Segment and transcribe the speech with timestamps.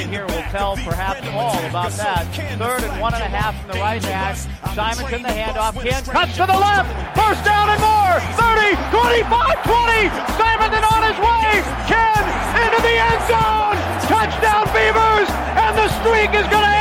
[0.00, 2.24] right here will tell perhaps all about that.
[2.56, 4.48] Third and one and a half from the right hash.
[4.74, 5.76] Simonton the handoff.
[5.82, 6.88] Ken cuts to the left.
[7.12, 8.16] First down and more.
[8.40, 10.08] 30, 25, 20.
[10.40, 11.52] Simonton on his way.
[11.84, 12.22] Ken
[12.64, 13.76] into the end zone.
[14.08, 15.28] Touchdown Beavers.
[15.60, 16.79] And the streak is going to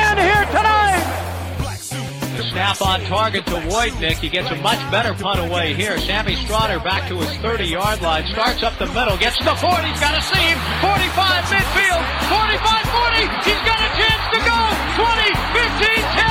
[2.49, 4.17] snap on target to Wojtnik.
[4.17, 5.98] He gets a much better punt away here.
[5.99, 8.26] Sammy Strotter back to his 30-yard line.
[8.27, 9.18] Starts up the middle.
[9.18, 9.87] Gets to the 40.
[9.87, 10.57] He's got a seam.
[10.82, 12.04] 45 midfield.
[12.29, 13.46] 45-40.
[13.46, 14.59] He's got a chance to go.
[14.98, 16.29] 20, 15, 10,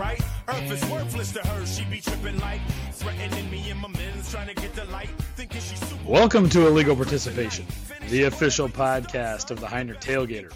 [0.00, 0.20] right?
[0.48, 1.66] Earth is worthless to her.
[1.66, 2.62] She be tripping like
[2.92, 6.10] threatening me and my men's trying to get the light, thinking she's super.
[6.10, 7.66] Welcome to Illegal Participation,
[8.08, 10.52] the official podcast of the Heinrich Tailgater.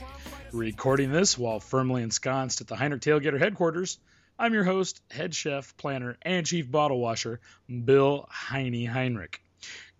[0.52, 3.98] Recording this while firmly ensconced at the Heinrich Tailgater headquarters,
[4.38, 7.38] I'm your host, head chef, planner, and chief bottle washer,
[7.84, 9.42] Bill Heine Heinrich.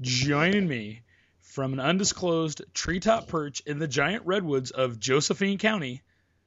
[0.01, 1.03] Joining me
[1.43, 6.01] from an undisclosed treetop perch in the giant redwoods of Josephine County,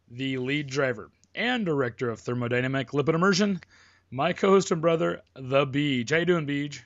[0.09, 3.61] the lead driver and director of thermodynamic lipid immersion,
[4.11, 6.09] my co-host and brother, the Beej.
[6.09, 6.79] How you doing, Beej?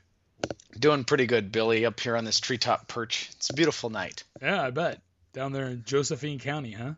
[0.79, 3.29] Doing pretty good, Billy, up here on this treetop perch.
[3.35, 4.23] It's a beautiful night.
[4.41, 5.01] Yeah, I bet.
[5.34, 6.94] Down there in Josephine County, huh?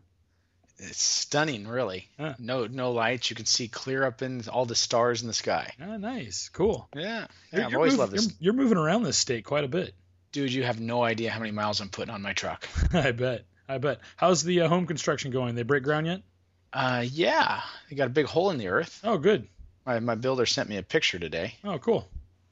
[0.78, 2.08] It's stunning, really.
[2.18, 2.34] Huh.
[2.40, 3.30] No no lights.
[3.30, 5.72] You can see clear up in all the stars in the sky.
[5.80, 6.48] Ah, nice.
[6.52, 6.88] Cool.
[6.96, 7.26] Yeah.
[7.52, 8.26] You're- yeah I've always mov- loved this.
[8.40, 9.94] You're, you're moving around this state quite a bit.
[10.32, 12.68] Dude, you have no idea how many miles I'm putting on my truck.
[12.92, 13.44] I bet.
[13.68, 14.00] I bet.
[14.16, 15.54] How's the uh, home construction going?
[15.54, 16.22] They break ground yet?
[16.74, 17.62] Uh, yeah.
[17.88, 19.00] They got a big hole in the earth.
[19.04, 19.46] Oh, good.
[19.86, 21.54] My, my builder sent me a picture today.
[21.62, 22.08] Oh, cool.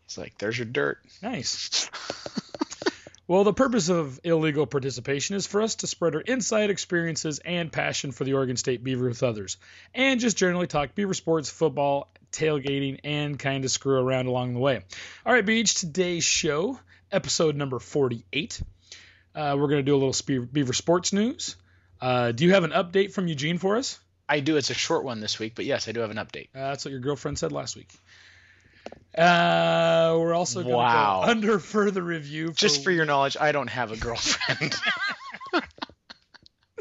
[0.06, 1.00] He's like, there's your dirt.
[1.22, 1.90] Nice.
[3.26, 7.72] well, the purpose of illegal participation is for us to spread our insight, experiences, and
[7.72, 9.56] passion for the Oregon State Beaver with others,
[9.92, 14.60] and just generally talk Beaver sports, football, tailgating, and kind of screw around along the
[14.60, 14.82] way.
[15.26, 16.78] All right, Beej, today's show,
[17.10, 18.62] episode number 48.
[19.34, 21.56] Uh, we're going to do a little Beaver sports news.
[22.00, 23.98] Uh, do you have an update from Eugene for us?
[24.28, 24.56] I do.
[24.56, 26.48] It's a short one this week, but yes, I do have an update.
[26.54, 27.92] Uh, that's what your girlfriend said last week.
[29.16, 31.22] Uh, we're also going to Wow.
[31.24, 32.48] go under further review.
[32.48, 34.74] For, Just for your knowledge, I don't have a girlfriend.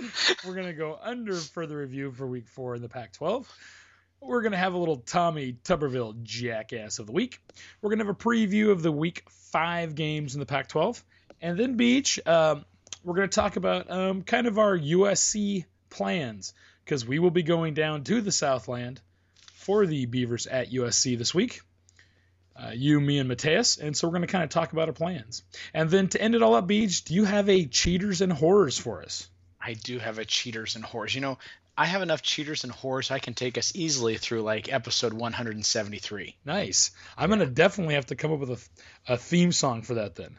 [0.46, 3.46] we're going to go under further review for week four in the Pac-12.
[4.22, 7.40] We're going to have a little Tommy Tuberville jackass of the week.
[7.82, 11.02] We're going to have a preview of the week five games in the Pac-12,
[11.42, 12.26] and then Beej.
[12.28, 12.66] Um,
[13.04, 16.54] we're going to talk about um, kind of our USC plans
[16.84, 19.02] because we will be going down to the Southland
[19.54, 21.62] for the Beavers at USC this week.
[22.56, 24.94] Uh, you, me, and Mateus, and so we're going to kind of talk about our
[24.94, 25.44] plans.
[25.74, 28.78] And then to end it all up, Beej, do you have a cheaters and horrors
[28.78, 29.30] for us?
[29.60, 31.16] I do have a cheaters and horrors.
[31.16, 31.38] You know,
[31.78, 36.36] I have enough cheaters and horrors I can take us easily through like episode 173.
[36.46, 36.92] Nice.
[37.18, 40.16] I'm going to definitely have to come up with a, a theme song for that
[40.16, 40.38] then.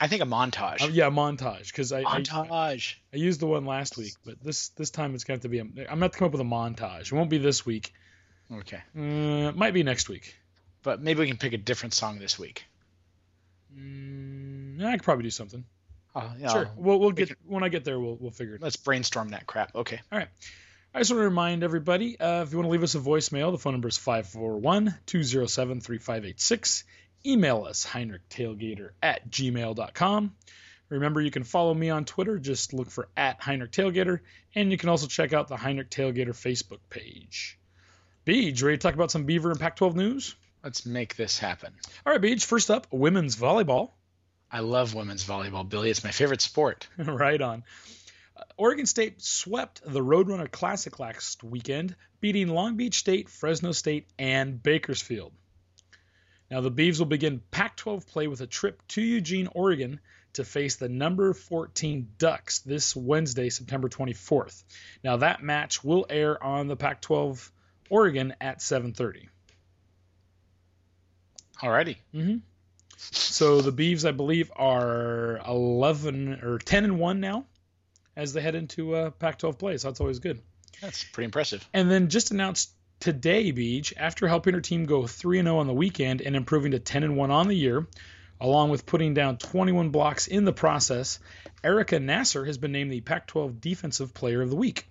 [0.00, 0.82] I think a montage.
[0.82, 2.94] Uh, yeah, montage because I, I montage.
[3.12, 5.48] I used the one last week, but this this time it's going to have to
[5.50, 5.58] be.
[5.58, 7.02] A, I'm going to have to come up with a montage.
[7.02, 7.92] It won't be this week.
[8.52, 8.80] Okay.
[8.96, 10.36] Uh, it might be next week.
[10.82, 12.64] But maybe we can pick a different song this week.
[13.78, 15.64] Mm, I could probably do something.
[16.14, 16.48] Oh, yeah.
[16.48, 16.70] Sure.
[16.76, 18.00] We'll we'll we get can- when I get there.
[18.00, 18.62] We'll we'll figure it.
[18.62, 18.64] out.
[18.64, 19.74] Let's brainstorm that crap.
[19.74, 20.00] Okay.
[20.10, 20.28] All right.
[20.92, 23.52] I just want to remind everybody uh, if you want to leave us a voicemail,
[23.52, 26.84] the phone number is 541 207 3586.
[27.24, 30.34] Email us, heinrichtailgater at gmail.com.
[30.90, 32.38] Remember, you can follow me on Twitter.
[32.38, 34.20] Just look for at Heinrich Tailgater.
[34.54, 37.58] And you can also check out the Heinrich Tailgater Facebook page.
[38.26, 40.34] Beej, ready to talk about some Beaver and Pac 12 news?
[40.64, 41.72] Let's make this happen.
[42.04, 43.92] All right, Beej, first up, women's volleyball.
[44.50, 45.90] I love women's volleyball, Billy.
[45.90, 46.88] It's my favorite sport.
[46.98, 47.62] right on.
[48.36, 54.08] Uh, Oregon State swept the Roadrunner Classic last weekend, beating Long Beach State, Fresno State,
[54.18, 55.32] and Bakersfield.
[56.50, 60.00] Now, the Beavs will begin Pac 12 play with a trip to Eugene, Oregon
[60.32, 64.62] to face the number 14 Ducks this Wednesday, September 24th.
[65.04, 67.52] Now, that match will air on the Pac 12
[67.88, 69.28] Oregon at 7:30.
[71.60, 71.96] Alrighty.
[72.14, 72.36] Mm-hmm.
[72.96, 77.46] So the Beavs, I believe, are 11 or 10 and one now
[78.16, 79.76] as they head into uh, Pac-12 play.
[79.78, 80.40] So that's always good.
[80.80, 81.66] That's pretty impressive.
[81.72, 82.70] And then just announced
[83.00, 86.78] today, Beej, after helping her team go 3 0 on the weekend and improving to
[86.78, 87.86] 10 1 on the year,
[88.40, 91.18] along with putting down 21 blocks in the process,
[91.64, 94.86] Erica Nasser has been named the Pac-12 Defensive Player of the Week.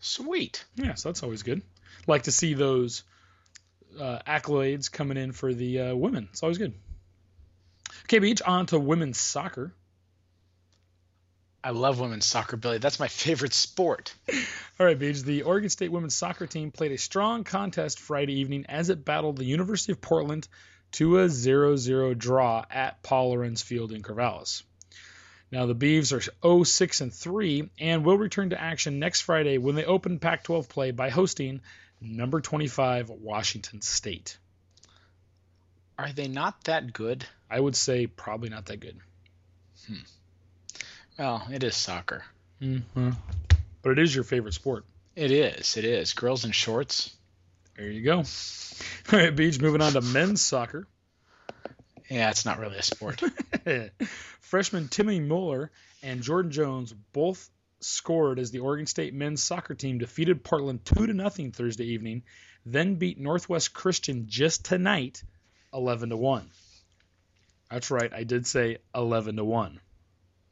[0.00, 0.64] Sweet.
[0.76, 1.62] Yeah, so that's always good.
[2.06, 3.02] Like to see those
[3.98, 6.28] uh, accolades coming in for the uh, women.
[6.30, 6.74] It's always good.
[8.04, 9.72] Okay, Beej, on to women's soccer.
[11.62, 12.78] I love women's soccer, Billy.
[12.78, 14.14] That's my favorite sport.
[14.78, 15.24] All right, Beej.
[15.24, 19.36] The Oregon State women's soccer team played a strong contest Friday evening as it battled
[19.36, 20.46] the University of Portland
[20.92, 24.62] to a 0-0 draw at Paul Lorenz Field in Corvallis.
[25.50, 29.74] Now the Beavs are 0-6 and 3 and will return to action next Friday when
[29.74, 31.60] they open Pac-12 play by hosting
[32.00, 34.38] number 25 Washington State.
[35.98, 37.24] Are they not that good?
[37.50, 38.98] I would say probably not that good.
[39.86, 39.94] Hmm.
[41.18, 42.24] Well, it is soccer.
[42.62, 43.10] Mm-hmm.
[43.82, 44.84] But it is your favorite sport.
[45.16, 45.76] It is.
[45.76, 46.12] It is.
[46.12, 47.14] Girls in shorts.
[47.76, 48.18] There you go.
[49.12, 49.60] All right, Beej.
[49.60, 50.86] Moving on to men's soccer.
[52.08, 53.20] Yeah, it's not really a sport.
[54.40, 55.70] Freshman Timmy Mueller
[56.02, 57.50] and Jordan Jones both
[57.80, 62.22] scored as the Oregon State men's soccer team defeated Portland 2 to nothing Thursday evening,
[62.64, 65.22] then beat Northwest Christian just tonight
[65.74, 66.50] 11 to 1.
[67.70, 69.80] That's right, I did say 11 to 1.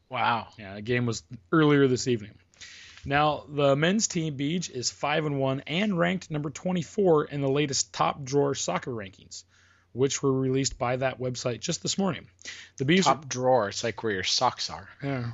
[0.08, 0.49] Wow.
[0.58, 1.23] Yeah, the game was
[1.53, 2.32] earlier this evening.
[3.05, 7.49] Now, the men's team Beej is 5 and 1 and ranked number 24 in the
[7.49, 9.44] latest top drawer soccer rankings,
[9.93, 12.26] which were released by that website just this morning.
[12.79, 13.69] The Beavs Top drawer.
[13.69, 14.88] It's like where your socks are.
[15.03, 15.31] yeah.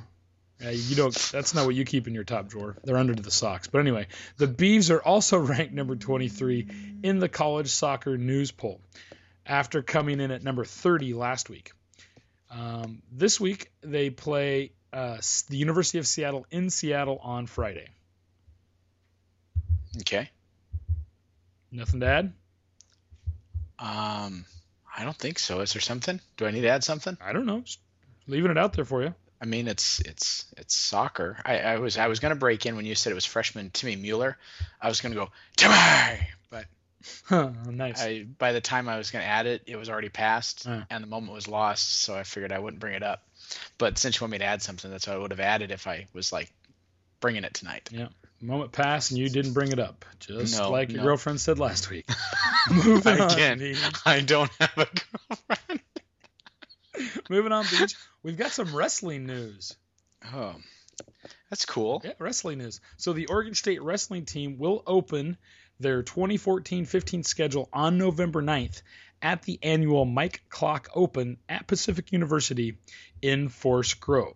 [0.61, 1.13] Yeah, you don't.
[1.31, 2.77] That's not what you keep in your top drawer.
[2.83, 3.67] They're under the socks.
[3.67, 8.79] But anyway, the Beavs are also ranked number 23 in the college soccer news poll,
[9.45, 11.71] after coming in at number 30 last week.
[12.53, 15.17] Um, this week they play uh,
[15.49, 17.87] the University of Seattle in Seattle on Friday.
[20.01, 20.29] Okay.
[21.71, 22.33] Nothing to add?
[23.79, 24.45] Um,
[24.95, 25.61] I don't think so.
[25.61, 26.19] Is there something?
[26.37, 27.17] Do I need to add something?
[27.21, 27.61] I don't know.
[27.61, 27.79] Just
[28.27, 29.13] leaving it out there for you.
[29.41, 31.37] I mean, it's it's it's soccer.
[31.43, 33.97] I, I was I was gonna break in when you said it was freshman Timmy
[33.97, 34.37] Mueller.
[34.81, 35.75] I was gonna go Timmy,
[37.25, 38.01] Huh, nice.
[38.01, 40.81] I by the time I was gonna add it, it was already passed, Uh.
[40.89, 42.01] and the moment was lost.
[42.01, 43.23] So I figured I wouldn't bring it up.
[43.77, 45.85] But since you want me to add something, that's what I would have added if
[45.87, 46.51] I was like
[47.19, 47.89] bringing it tonight.
[47.91, 48.07] yeah.
[48.41, 51.03] Moment passed and you didn't bring it up, just No, like your no.
[51.05, 52.05] girlfriend said last week.
[52.71, 54.01] Moving on, Again, Beej.
[54.05, 55.79] I don't have a girlfriend.
[57.29, 57.95] Moving on, Beej.
[58.21, 59.75] We've got some wrestling news.
[60.33, 60.55] Oh,
[61.49, 62.01] that's cool.
[62.03, 62.81] Yeah, wrestling news.
[62.97, 65.37] So the Oregon State wrestling team will open
[65.79, 68.81] their 2014-15 schedule on November 9th
[69.21, 72.77] at the annual Mike Clock Open at Pacific University
[73.21, 74.35] in Forest Grove.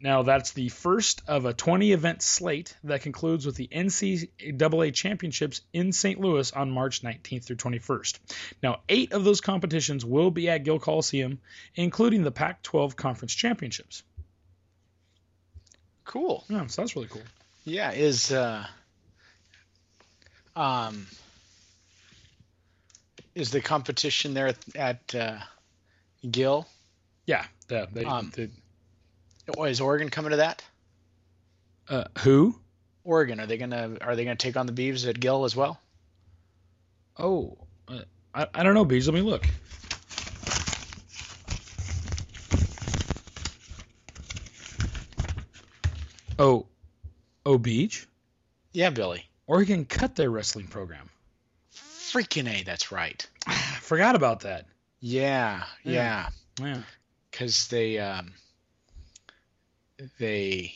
[0.00, 5.60] Now that's the first of a 20 event slate that concludes with the NCAA championships
[5.72, 6.18] in St.
[6.18, 8.18] Louis on March 19th through 21st.
[8.62, 11.40] Now, eight of those competitions will be at Gill Coliseum,
[11.74, 14.02] including the Pac-12 conference championships.
[16.04, 16.44] Cool.
[16.48, 17.22] Yeah, so that's really cool.
[17.64, 18.66] Yeah, is uh
[20.56, 21.06] um
[23.34, 25.38] is the competition there at, at uh,
[26.30, 26.68] Gill?
[27.26, 27.86] Yeah, yeah.
[27.92, 28.50] They, Um, they-
[29.58, 30.62] Oh, Is Oregon coming to that?
[31.90, 32.58] uh, who?
[33.02, 35.78] Oregon, are they gonna are they gonna take on the Beavs at Gill as well?
[37.18, 37.58] Oh,
[37.88, 38.00] uh,
[38.34, 39.04] I, I don't know, Beej.
[39.04, 39.46] Let me look.
[46.38, 46.66] Oh,
[47.46, 48.06] oh, Beej.
[48.72, 49.28] Yeah, Billy.
[49.46, 51.08] Oregon cut their wrestling program.
[51.74, 53.26] Freaking a, that's right.
[53.80, 54.66] Forgot about that.
[55.00, 56.28] Yeah, yeah,
[56.60, 56.82] Yeah.
[57.30, 58.32] because they um
[60.18, 60.74] they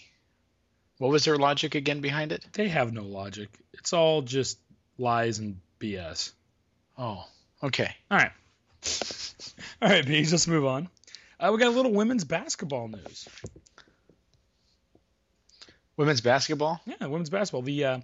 [0.98, 2.44] what was their logic again behind it?
[2.52, 3.48] They have no logic.
[3.72, 4.58] It's all just
[4.98, 6.32] lies and BS.
[6.98, 7.24] Oh,
[7.62, 7.94] okay.
[8.10, 8.32] All right.
[9.80, 10.30] All right, Beej.
[10.32, 10.88] Let's move on.
[11.38, 13.28] Uh, we got a little women's basketball news.
[15.96, 17.62] Women's basketball, Yeah, women's basketball.
[17.62, 17.98] The uh,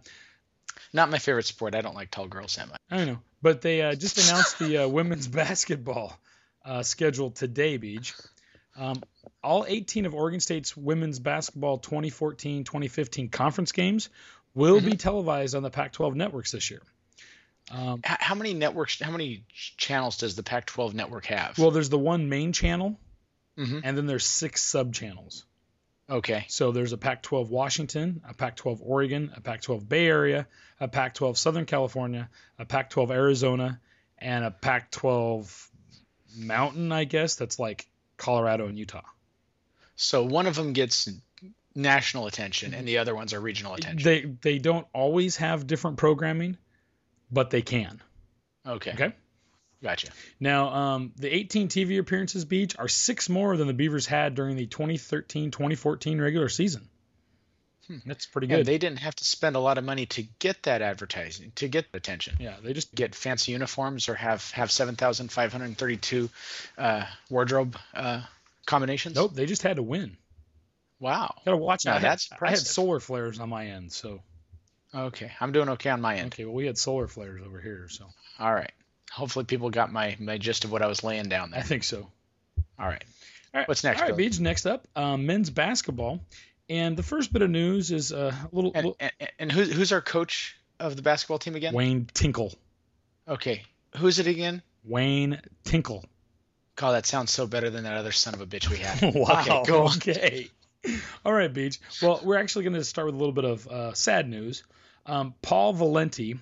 [0.95, 1.75] not my favorite sport.
[1.75, 2.79] I don't like tall girls that much.
[2.91, 6.19] I don't know, but they uh, just announced the uh, women's basketball
[6.65, 8.15] uh, schedule today, Beej.
[8.77, 9.03] Um,
[9.43, 14.09] all 18 of Oregon State's women's basketball 2014-2015 conference games
[14.55, 16.81] will be televised on the Pac-12 networks this year.
[17.71, 19.01] Um, how many networks?
[19.01, 19.45] How many
[19.77, 21.59] channels does the Pac-12 network have?
[21.59, 22.99] well, there's the one main channel,
[23.59, 23.81] Mhm.
[23.85, 25.45] and then there's six sub channels.
[26.09, 26.45] Okay.
[26.49, 30.47] So there's a Pac-12 Washington, a Pac-12 Oregon, a Pac-12 Bay Area,
[30.81, 33.81] a Pac-12 Southern California, a Pac-12 Arizona,
[34.19, 35.69] and a Pac-12
[36.37, 37.37] Mountain, I guess.
[37.37, 39.03] That's like Colorado and Utah.
[39.97, 41.09] So one of them gets
[41.75, 44.05] national attention, and the other ones are regional attention.
[44.05, 44.21] They
[44.53, 46.59] they don't always have different programming,
[47.31, 48.01] but they can.
[48.67, 48.93] okay.
[48.93, 49.13] Okay.
[49.83, 50.09] Gotcha.
[50.41, 54.57] Now, um, the 18 TV appearances, Beej, are six more than the Beavers had during
[54.57, 56.89] the 2013-2014 regular season.
[58.07, 58.65] That's pretty good.
[58.65, 61.85] they didn't have to spend a lot of money to get that advertising, to get
[61.93, 62.37] attention.
[62.41, 66.31] yeah, they just Get fancy uniforms or have have 7,532
[66.79, 68.23] uh, wardrobe uh,
[68.65, 69.17] combinations.
[69.17, 69.35] nope.
[69.35, 70.17] They just had to win.
[70.99, 71.35] Wow.
[71.45, 71.85] Gotta watch.
[71.85, 74.23] Now I had, that's I had solar flares on my end, so
[74.95, 76.33] Okay, I'm doing okay on my end.
[76.33, 76.45] okay.
[76.47, 78.07] Well, we had solar flares over here, so
[78.39, 78.73] All right.
[79.15, 81.61] Hopefully, people got my my gist of what I was laying down there.
[81.61, 82.09] I think so.
[82.79, 83.05] All right.
[83.55, 83.69] All right.
[83.69, 84.17] What's next, All right?
[84.17, 84.41] Beej.
[84.41, 86.19] Next up, um, men's basketball,
[86.69, 89.73] and the first bit of news is uh, a little, And little and, and who's
[89.73, 91.73] who's our coach of the basketball team again?
[91.75, 92.53] Wayne Tinkle.
[93.29, 93.63] Okay,
[93.97, 94.63] who's it again?
[94.85, 96.05] Wayne Tinkle.
[96.75, 99.15] God, that sounds so better than that other son of a bitch we had.
[99.15, 99.43] wow.
[99.43, 99.85] Okay, go.
[99.85, 100.49] Okay.
[101.25, 101.79] All right, Beej.
[102.03, 104.65] Well, we're actually going to start with a little bit of uh, sad news.
[105.07, 106.37] Um, Paul Valenti,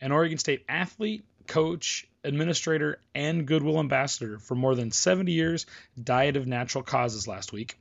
[0.00, 5.66] an Oregon State athlete, coach, administrator, and goodwill ambassador for more than 70 years,
[6.02, 7.78] died of natural causes last week.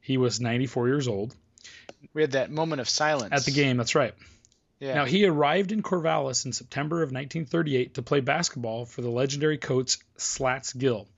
[0.00, 1.34] He was 94 years old
[2.14, 3.76] We had that moment of silence at the game.
[3.76, 4.14] That's right.
[4.80, 4.94] Yeah.
[4.94, 9.58] Now, he arrived in Corvallis in September of 1938 to play basketball for the legendary
[9.58, 11.08] coach Slats Gill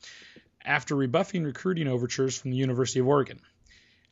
[0.65, 3.41] after rebuffing recruiting overtures from the University of Oregon.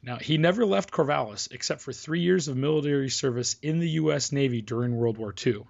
[0.03, 4.33] Now, he never left Corvallis except for three years of military service in the U.S.
[4.33, 5.65] Navy during World War II.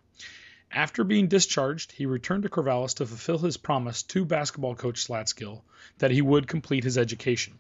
[0.71, 5.33] After being discharged, he returned to Corvallis to fulfill his promise to basketball coach Slats
[5.33, 5.65] Gill
[5.99, 7.59] that he would complete his education.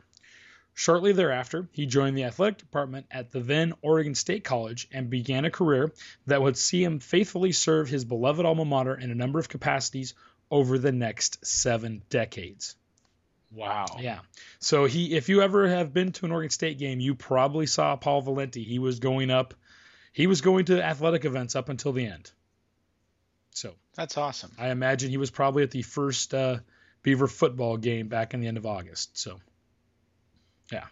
[0.74, 5.44] Shortly thereafter, he joined the athletic department at the then Oregon State College and began
[5.44, 5.92] a career
[6.26, 10.14] that would see him faithfully serve his beloved alma mater in a number of capacities
[10.50, 12.76] over the next seven decades.
[13.50, 13.86] wow.
[13.98, 14.20] Yeah.
[14.60, 17.96] So he, if you ever have been to an Oregon State game, you probably saw
[17.96, 18.62] Paul Valenti.
[18.62, 19.54] He was going up,
[20.12, 22.30] he was going to athletic events up until the end.
[23.58, 24.52] So That's awesome.
[24.56, 26.58] I imagine he was probably at the first uh,
[27.02, 29.18] Beaver football game back in the end of August.
[29.18, 29.40] So,
[30.70, 30.84] yeah,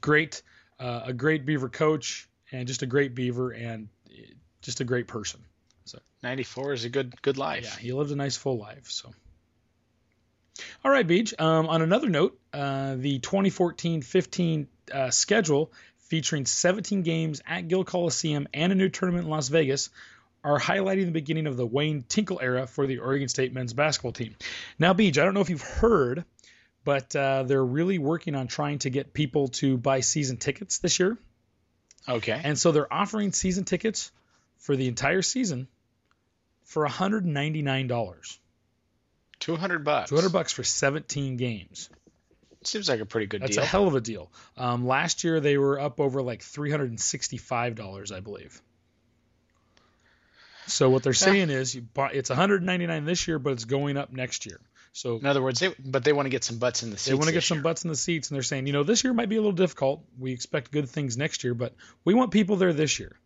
[0.00, 0.42] great,
[0.78, 4.14] uh, a great Beaver coach, and just a great Beaver, and uh,
[4.62, 5.40] just a great person.
[5.86, 7.64] So 94 is a good good life.
[7.64, 8.88] Yeah, he lived a nice full life.
[8.90, 9.12] So,
[10.84, 11.40] all right, Beej.
[11.40, 15.72] Um, on another note, uh, the 2014-15 uh, schedule
[16.08, 19.90] featuring 17 games at Gill Coliseum and a new tournament in Las Vegas
[20.44, 24.12] are highlighting the beginning of the Wayne Tinkle era for the Oregon State men's basketball
[24.12, 24.36] team.
[24.78, 26.24] Now, Beej, I don't know if you've heard,
[26.84, 30.98] but uh, they're really working on trying to get people to buy season tickets this
[30.98, 31.18] year.
[32.08, 32.40] Okay.
[32.42, 34.10] And so they're offering season tickets
[34.58, 35.68] for the entire season
[36.64, 38.38] for $199.
[39.40, 40.10] 200 bucks.
[40.10, 41.90] 200 bucks for 17 games.
[42.64, 43.62] Seems like a pretty good That's deal.
[43.62, 44.32] That's a hell of a deal.
[44.56, 48.60] Um, last year they were up over like $365, I believe.
[50.68, 54.12] So what they're saying is you buy, it's 199 this year, but it's going up
[54.12, 54.60] next year.
[54.92, 57.08] So In other words, they but they want to get some butts in the seats.
[57.08, 57.62] they want to get some year.
[57.62, 59.52] butts in the seats, and they're saying, you know, this year might be a little
[59.52, 60.04] difficult.
[60.18, 63.16] We expect good things next year, but we want people there this year.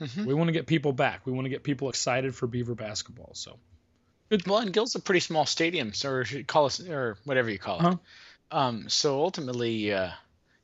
[0.00, 0.26] Mhm.
[0.26, 1.26] We want to get people back.
[1.26, 3.30] We want to get people excited for Beaver basketball.
[3.34, 3.58] So
[4.46, 7.84] Well, and Gill's a pretty small stadium, so call us or whatever you call it.
[7.84, 7.96] Uh-huh.
[8.58, 10.10] Um, so ultimately, uh,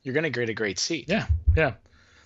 [0.03, 1.05] you're going to get a great seat.
[1.09, 1.73] yeah, yeah,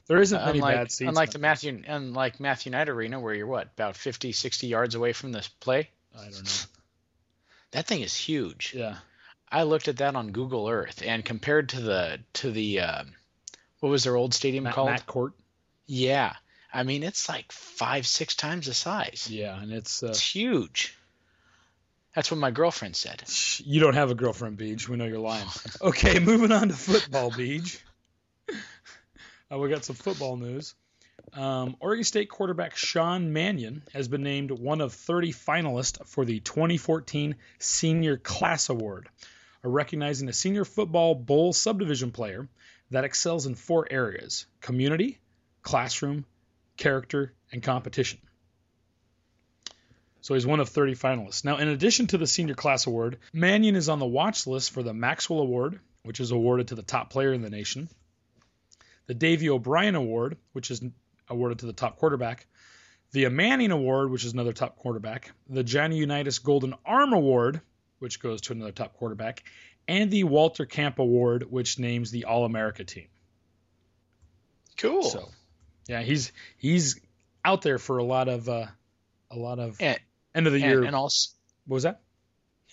[0.07, 1.09] there isn't many unlike, bad seats.
[1.09, 5.13] unlike the Matthew, unlike Matthew Knight Arena, where you're what about 50, 60 yards away
[5.13, 5.89] from this play.
[6.17, 6.51] I don't know.
[7.71, 8.73] That thing is huge.
[8.73, 8.95] Yeah.
[9.51, 13.13] I looked at that on Google Earth, and compared to the to the um,
[13.81, 14.89] what was their old stadium Matt, called?
[14.89, 15.33] Mac Court.
[15.85, 16.33] Yeah,
[16.73, 19.27] I mean it's like five, six times the size.
[19.29, 20.97] Yeah, and it's uh, It's huge.
[22.15, 23.23] That's what my girlfriend said.
[23.59, 24.87] you don't have a girlfriend, Beej.
[24.87, 25.47] We know you're lying.
[25.81, 27.79] Okay, moving on to football, Beej.
[29.51, 30.75] Uh, we got some football news.
[31.33, 36.39] Um, Oregon State quarterback Sean Mannion has been named one of 30 finalists for the
[36.41, 39.09] 2014 Senior Class Award,
[39.63, 42.47] recognizing a senior football bowl subdivision player
[42.91, 45.17] that excels in four areas community,
[45.61, 46.25] classroom,
[46.75, 48.19] character, and competition.
[50.21, 51.45] So he's one of 30 finalists.
[51.45, 54.83] Now, in addition to the Senior Class Award, Mannion is on the watch list for
[54.83, 57.87] the Maxwell Award, which is awarded to the top player in the nation,
[59.07, 60.81] the Davy O'Brien Award, which is
[61.29, 62.45] awarded to the top quarterback,
[63.11, 67.61] the Manning Award, which is another top quarterback, the Johnny Unitas Golden Arm Award,
[67.99, 69.43] which goes to another top quarterback,
[69.87, 73.07] and the Walter Camp Award, which names the All America team.
[74.77, 75.03] Cool.
[75.03, 75.29] So,
[75.87, 76.99] yeah, he's he's
[77.43, 78.67] out there for a lot of uh,
[79.31, 79.97] a lot of and,
[80.35, 80.83] end of the and, year.
[80.83, 81.31] and also,
[81.65, 82.01] what was that?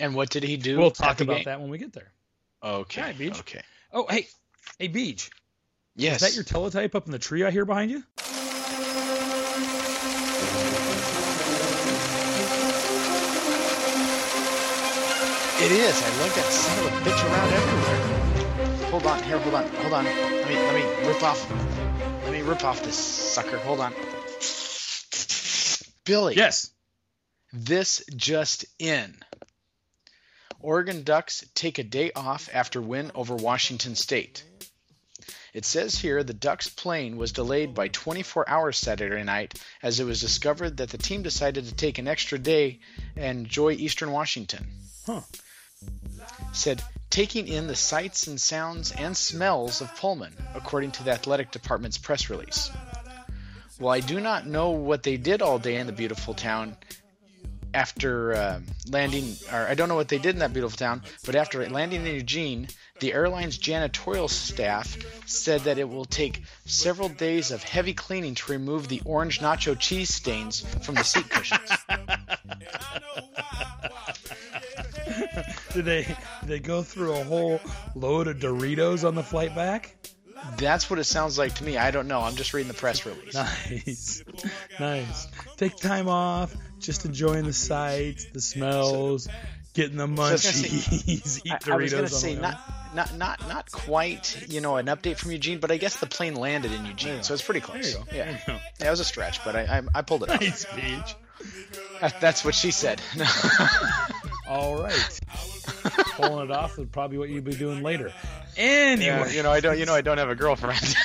[0.01, 0.79] and what did he do?
[0.79, 1.45] We'll talk about game?
[1.45, 2.13] that when we get there.
[2.63, 3.15] Okay.
[3.19, 3.41] Beej.
[3.41, 3.63] Okay.
[3.93, 4.27] Oh, hey,
[4.79, 5.31] hey, Beej.
[5.97, 6.23] Yes.
[6.23, 8.03] Is that your teletype up in the tree I hear behind you?
[15.65, 16.03] It is.
[16.03, 18.91] I lug that son of a bitch around everywhere.
[18.91, 19.23] Hold on.
[19.23, 19.39] Here.
[19.39, 19.69] Hold on.
[19.69, 20.05] Hold on.
[20.05, 20.57] Let me.
[20.57, 21.51] Let me rip off.
[22.25, 23.59] Let me rip off this sucker.
[23.59, 23.95] Hold on.
[26.05, 26.35] Billy.
[26.35, 26.71] Yes.
[27.53, 29.15] This just in.
[30.61, 34.43] Oregon Ducks take a day off after win over Washington State.
[35.55, 40.05] It says here the Ducks plane was delayed by 24 hours Saturday night as it
[40.05, 42.81] was discovered that the team decided to take an extra day
[43.15, 44.67] and enjoy Eastern Washington.
[45.07, 45.21] Huh.
[46.53, 51.53] Said taking in the sights and sounds and smells of Pullman, according to the athletic
[51.53, 52.73] department's press release.
[53.79, 56.77] While I do not know what they did all day in the beautiful town,
[57.73, 61.37] after um landing, or I don't know what they did in that beautiful town, but
[61.37, 62.69] after landing in Eugene,
[63.01, 64.97] the airline's janitorial staff
[65.27, 69.79] said that it will take several days of heavy cleaning to remove the orange nacho
[69.79, 71.71] cheese stains from the seat cushions.
[75.73, 77.61] Did they did they go through a whole
[77.97, 79.97] load of Doritos on the flight back?
[80.57, 81.77] That's what it sounds like to me.
[81.77, 82.21] I don't know.
[82.21, 83.35] I'm just reading the press release.
[83.35, 84.23] Nice,
[84.79, 85.27] nice.
[85.57, 89.29] Take time off, just enjoying the sights, the smells,
[89.75, 91.71] getting the I munchies, eat I, Doritos.
[91.73, 92.59] I was gonna say not,
[92.95, 96.35] not not not quite you know an update from Eugene, but I guess the plane
[96.35, 97.95] landed in Eugene, so it's pretty close.
[97.95, 98.03] Yeah.
[98.11, 98.59] There you go.
[98.81, 100.41] yeah, it was a stretch, but I I, I pulled it off.
[100.41, 101.15] Nice Beej.
[102.01, 103.03] That- That's what she said.
[104.49, 105.21] All right.
[106.17, 108.13] Pulling it off is probably what you'd be doing later.
[108.57, 110.95] Anyway, Yeah, you know I don't you know I don't have a girlfriend.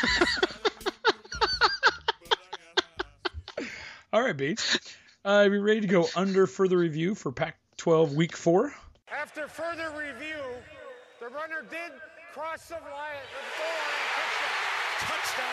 [4.13, 4.79] all right, Beej.
[5.25, 7.31] Uh, are we ready to go under further review for
[7.79, 8.73] Pac-12 Week Four?
[9.09, 10.35] After further review,
[11.19, 11.91] the runner did
[12.33, 14.49] cross the line, the goal line,
[14.99, 15.43] touchdown.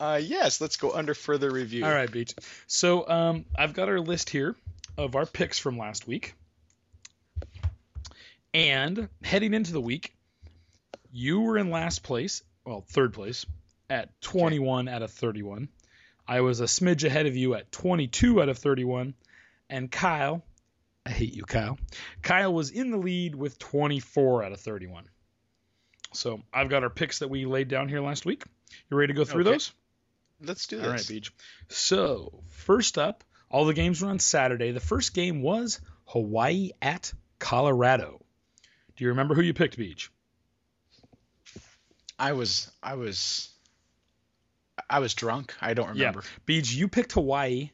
[0.00, 1.84] uh, yes, let's go under further review.
[1.84, 2.34] All right, Beej.
[2.68, 4.54] So um, I've got our list here
[4.96, 6.34] of our picks from last week.
[8.54, 10.14] And heading into the week,
[11.12, 13.46] you were in last place, well, third place,
[13.88, 15.68] at 21 out of 31.
[16.26, 19.14] I was a smidge ahead of you at 22 out of 31.
[19.68, 20.42] And Kyle,
[21.06, 21.78] I hate you, Kyle.
[22.22, 25.04] Kyle was in the lead with 24 out of 31.
[26.12, 28.42] So I've got our picks that we laid down here last week.
[28.90, 29.52] You ready to go through Okay.
[29.52, 29.72] those?
[30.42, 30.86] Let's do this.
[30.86, 31.30] All right, Beej.
[31.68, 34.72] So, first up, all the games were on Saturday.
[34.72, 38.20] The first game was Hawaii at Colorado.
[38.96, 40.08] Do you remember who you picked, Beej?
[42.18, 43.48] I was I was
[44.88, 45.54] I was drunk.
[45.60, 46.22] I don't remember.
[46.22, 46.60] Yeah.
[46.60, 47.70] Beej, you picked Hawaii.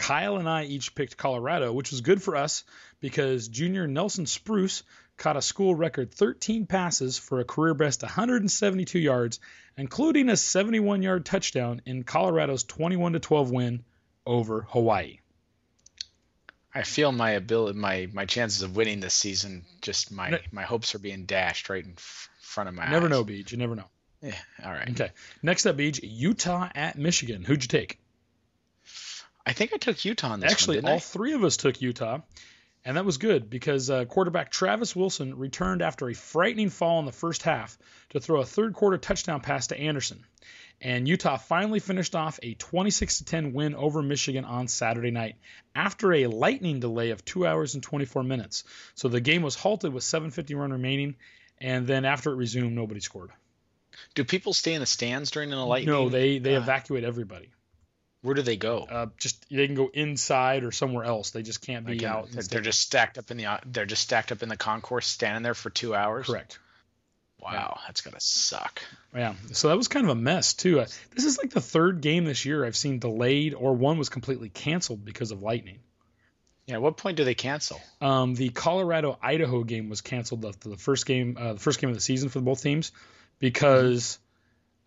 [0.00, 2.64] Kyle and I each picked Colorado, which was good for us
[3.00, 4.82] because junior Nelson Spruce
[5.18, 9.40] caught a school record 13 passes for a career best 172 yards,
[9.76, 13.84] including a 71 yard touchdown in Colorado's 21 12 win
[14.24, 15.18] over Hawaii.
[16.74, 20.94] I feel my ability, my my chances of winning this season, just my my hopes
[20.94, 23.02] are being dashed right in f- front of my Never eyes.
[23.02, 23.52] Never know, Beej.
[23.52, 23.90] You never know.
[24.22, 24.34] Yeah.
[24.64, 24.88] All right.
[24.88, 25.10] Okay.
[25.42, 27.44] Next up, Beej, Utah at Michigan.
[27.44, 27.98] Who'd you take?
[29.46, 31.00] I think I took Utah on this Actually, one, all I?
[31.00, 32.18] three of us took Utah,
[32.84, 37.06] and that was good because uh, quarterback Travis Wilson returned after a frightening fall in
[37.06, 37.76] the first half
[38.10, 40.24] to throw a third quarter touchdown pass to Anderson.
[40.82, 45.36] And Utah finally finished off a 26 10 win over Michigan on Saturday night
[45.74, 48.64] after a lightning delay of 2 hours and 24 minutes.
[48.94, 51.16] So the game was halted with 7:50 run remaining,
[51.58, 53.30] and then after it resumed, nobody scored.
[54.14, 55.94] Do people stay in the stands during the lightning?
[55.94, 57.50] No, they they Uh, evacuate everybody.
[58.22, 58.86] Where do they go?
[58.90, 61.30] Uh, just they can go inside or somewhere else.
[61.30, 62.30] They just can't be out.
[62.30, 65.42] they're, they're just stacked up in the they're just stacked up in the concourse, standing
[65.42, 66.26] there for two hours.
[66.26, 66.58] correct.
[67.42, 68.82] Wow, that's gotta suck.
[69.14, 70.80] Yeah, so that was kind of a mess too.
[70.80, 74.10] Uh, this is like the third game this year I've seen delayed, or one was
[74.10, 75.78] completely canceled because of lightning.
[76.66, 76.74] Yeah.
[76.74, 77.80] At what point do they cancel?
[78.00, 81.88] Um, the Colorado Idaho game was canceled the, the first game, uh, the first game
[81.88, 82.92] of the season for both teams,
[83.38, 84.18] because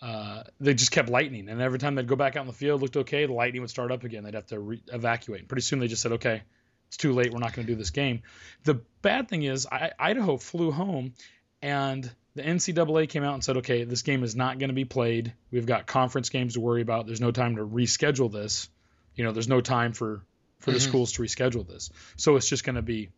[0.03, 2.81] uh, they just kept lightning, and every time they'd go back out in the field,
[2.81, 4.23] looked okay, the lightning would start up again.
[4.25, 5.39] They'd have to re- evacuate.
[5.39, 6.41] And pretty soon they just said, okay,
[6.87, 7.31] it's too late.
[7.31, 8.21] We're not going to do this game.
[8.65, 11.13] The bad thing is I, Idaho flew home,
[11.61, 14.85] and the NCAA came out and said, okay, this game is not going to be
[14.85, 15.33] played.
[15.51, 17.05] We've got conference games to worry about.
[17.07, 18.69] There's no time to reschedule this.
[19.15, 20.25] You know, there's no time for
[20.59, 20.81] for the Mhm.
[20.81, 23.09] schools to reschedule this, so it's just going to be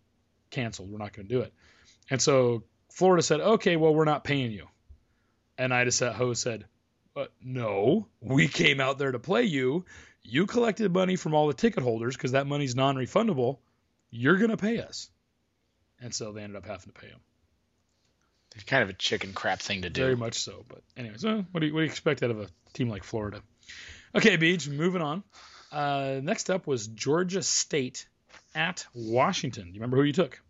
[0.52, 0.92] canceled.
[0.92, 1.54] We're not going to do it.
[2.10, 4.68] And so Florida said, okay, well, we're not paying you.
[5.58, 6.66] And Idaho said,
[7.16, 9.86] but no, we came out there to play you.
[10.22, 13.58] You collected money from all the ticket holders because that money's non-refundable.
[14.12, 15.10] You're going to pay us.
[16.00, 17.20] And so they ended up having to pay him.
[18.54, 20.02] It's kind of a chicken crap thing to do.
[20.02, 20.66] Very much so.
[20.68, 23.04] But anyways, uh, what do you what do you expect out of a team like
[23.04, 23.42] Florida?
[24.14, 25.24] Okay, Beej, moving on.
[25.72, 28.08] Uh, next up was Georgia State
[28.54, 29.66] at Washington.
[29.66, 30.42] Do you remember who you took?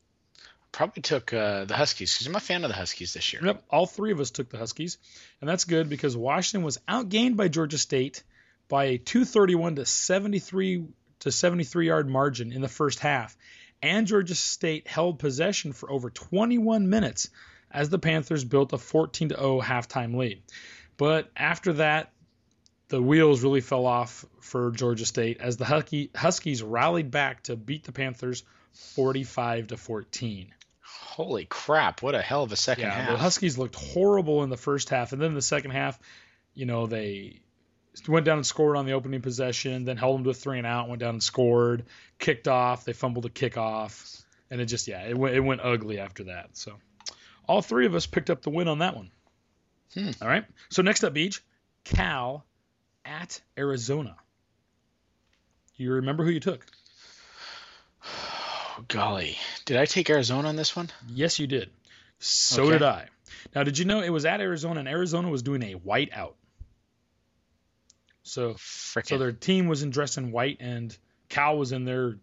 [0.75, 3.41] Probably took uh, the Huskies because I'm a fan of the Huskies this year.
[3.45, 4.97] Yep, all three of us took the Huskies,
[5.39, 8.23] and that's good because Washington was outgained by Georgia State
[8.67, 10.83] by a 231 to 73
[11.21, 13.37] to 73 yard margin in the first half,
[13.81, 17.29] and Georgia State held possession for over 21 minutes
[17.71, 20.41] as the Panthers built a 14 to 0 halftime lead.
[20.97, 22.11] But after that,
[22.89, 27.85] the wheels really fell off for Georgia State as the Huskies rallied back to beat
[27.85, 30.51] the Panthers 45 to 14.
[31.15, 32.01] Holy crap!
[32.01, 33.11] What a hell of a second Yeah, half.
[33.11, 35.97] the Huskies looked horrible in the first half, and then in the second half,
[36.53, 37.39] you know, they
[38.05, 40.67] went down and scored on the opening possession, then held them to a three and
[40.67, 41.85] out, went down and scored,
[42.19, 45.99] kicked off, they fumbled a kickoff, and it just yeah, it went it went ugly
[45.99, 46.49] after that.
[46.57, 46.73] So
[47.47, 49.09] all three of us picked up the win on that one.
[49.93, 50.11] Hmm.
[50.21, 50.43] All right.
[50.69, 51.39] So next up, Beej,
[51.85, 52.43] Cal
[53.05, 54.17] at Arizona.
[55.77, 56.65] You remember who you took?
[58.77, 60.89] Oh, golly, did I take Arizona on this one?
[61.07, 61.69] Yes, you did.
[62.19, 62.71] So Okay.
[62.71, 63.07] did I.
[63.53, 66.35] Now, did you know it was at Arizona, and Arizona was doing a white out.
[68.23, 70.95] So, Frickin' so their team was in dressed in white, and
[71.29, 72.17] Cal was in their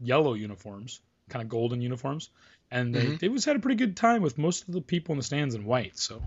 [0.00, 2.30] yellow uniforms, kind of golden uniforms,
[2.70, 3.18] and they Mhm.
[3.20, 5.54] they was had a pretty good time with most of the people in the stands
[5.54, 5.96] in white.
[5.96, 6.22] So,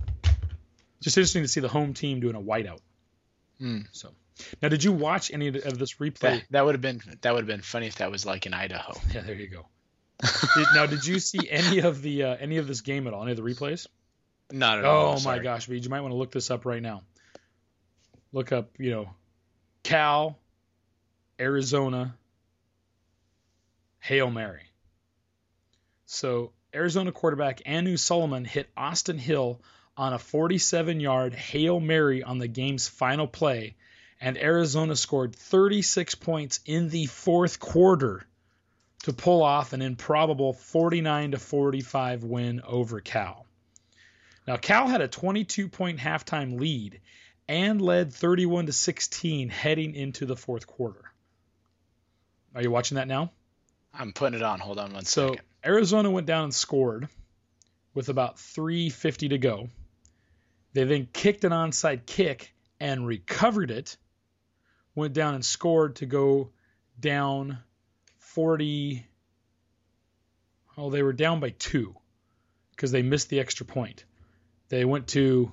[1.02, 2.82] just interesting to see the home team doing a white out.
[3.60, 3.82] Hmm.
[3.92, 4.14] So,
[4.62, 6.20] now did you watch any of this replay?
[6.20, 8.54] that that would have been that would have been funny if that was like in
[8.54, 8.94] Idaho.
[9.14, 9.66] Yeah, there you go.
[10.56, 13.22] Did- now, did you see any of the uh, any of this game at all?
[13.24, 13.88] Any of the replays?
[14.52, 15.18] Not at all.
[15.18, 17.04] Oh my gosh, Beej, you might want to look this up right now.
[18.32, 19.10] Look up, you know,
[19.84, 20.38] Cal,
[21.40, 22.16] Arizona,
[24.00, 24.64] Hail Mary.
[26.06, 29.62] So Arizona quarterback Anu Solomon hit Austin Hill
[29.96, 33.76] on a 47-yard Hail Mary on the game's final play,
[34.20, 38.26] and Arizona scored 36 points in the fourth quarter
[39.04, 43.46] to pull off an improbable 49 to 45 win over Cal.
[44.48, 47.00] Now Cal had a 22 point halftime lead
[47.48, 51.12] and led 31 to 16 heading into the fourth quarter.
[52.56, 53.32] Are you watching that now?
[53.94, 54.60] I'm putting it on.
[54.60, 55.46] Hold on one So second.
[55.66, 57.08] Arizona went down and scored
[57.94, 59.70] with about 350 to go.
[60.74, 63.98] They then kicked an onside kick and recovered it.
[64.98, 66.50] Went down and scored to go
[67.00, 67.60] down
[68.18, 69.06] 40.
[70.76, 71.96] Oh, they were down by two
[72.72, 74.06] because they missed the extra point.
[74.70, 75.52] They went to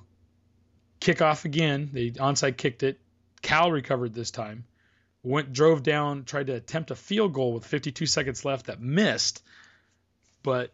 [0.99, 1.91] kick off again.
[1.93, 2.99] They onside kicked it.
[3.43, 4.65] Cal recovered this time.
[5.21, 9.43] Went drove down, tried to attempt a field goal with 52 seconds left that missed,
[10.41, 10.73] but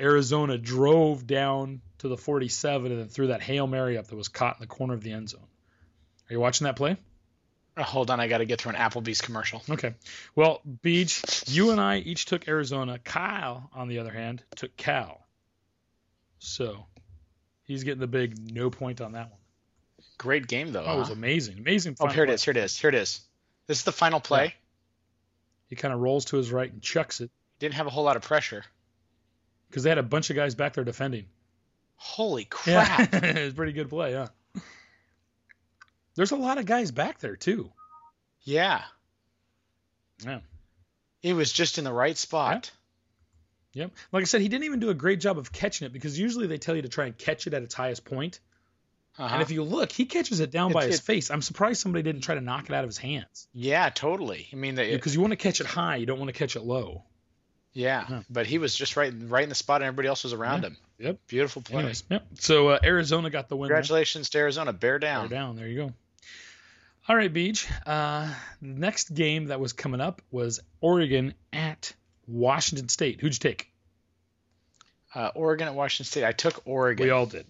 [0.00, 4.28] Arizona drove down to the 47 and then threw that Hail Mary up that was
[4.28, 5.46] caught in the corner of the end zone.
[6.30, 6.96] Are you watching that play?
[7.76, 9.62] Oh, hold on, I got to get through an Applebee's commercial.
[9.68, 9.94] Okay.
[10.36, 12.98] Well, Beach, you and I each took Arizona.
[12.98, 15.20] Kyle, on the other hand, took Cal.
[16.38, 16.86] So
[17.64, 19.40] he's getting the big no point on that one.
[20.18, 20.84] Great game though.
[20.86, 21.14] Oh, it was huh?
[21.14, 21.58] amazing.
[21.58, 21.96] Amazing.
[21.98, 22.34] Oh, here it play.
[22.34, 22.44] is.
[22.44, 22.78] Here it is.
[22.78, 23.20] Here it is.
[23.66, 24.44] This is the final play.
[24.44, 24.50] Yeah.
[25.68, 28.16] He kind of rolls to his right and chucks it Didn't have a whole lot
[28.16, 28.64] of pressure.
[29.68, 31.24] because they had a bunch of guys back there defending.
[31.96, 33.12] Holy crap!
[33.12, 33.24] Yeah.
[33.24, 34.28] it was a pretty good play, huh?
[36.16, 37.70] There's a lot of guys back there too.
[38.42, 38.82] yeah.
[40.24, 40.40] Yeah.
[41.20, 42.70] He was just in the right spot.
[43.72, 43.90] Yep.
[44.12, 46.46] Like I said, he didn't even do a great job of catching it because usually
[46.46, 48.38] they tell you to try and catch it at its highest point.
[49.18, 49.32] Uh-huh.
[49.32, 51.30] And if you look, he catches it down by his it- face.
[51.30, 53.48] I'm surprised somebody didn't try to knock it out of his hands.
[53.52, 54.48] yeah, totally.
[54.52, 56.62] I mean, Because you want to catch it high, you don't want to catch it
[56.62, 57.02] low.
[57.72, 58.22] yeah, Yeah.
[58.30, 60.68] but he was just right, right in the spot, and everybody else was around Yeah.
[60.68, 60.76] him.
[60.98, 61.18] Yep.
[61.26, 61.78] Beautiful play.
[61.78, 62.24] Anyways, yep.
[62.38, 63.68] So uh, Arizona got the win.
[63.68, 63.76] there.
[63.76, 64.72] Congratulations to Arizona.
[64.72, 65.28] Bear down.
[65.28, 65.56] They're down.
[65.56, 65.92] There you go.
[67.06, 67.70] All right, Beej.
[67.84, 71.92] Uh, the next game that was coming up was Oregon at
[72.26, 73.20] Washington State.
[73.20, 73.70] Who'd you take?
[75.14, 76.24] Uh, Oregon at Washington State.
[76.24, 77.04] I took Oregon.
[77.04, 77.46] We all did.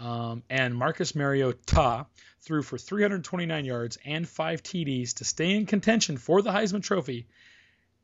[0.00, 2.06] Um, and Marcus Mariota
[2.40, 7.28] threw for 329 yards and five TDs to stay in contention for the Heisman Trophy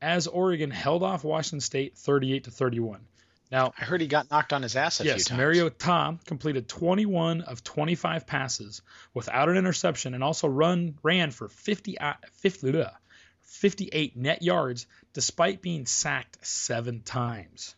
[0.01, 3.01] as Oregon held off Washington State 38 to 31.
[3.51, 7.43] Now, I heard he got knocked on his ass a few yes, Mariota completed 21
[7.43, 8.83] of 25 passes
[9.15, 12.85] without an interception and also run ran for 50, uh, 50
[13.43, 17.75] 58 net yards despite being sacked seven times.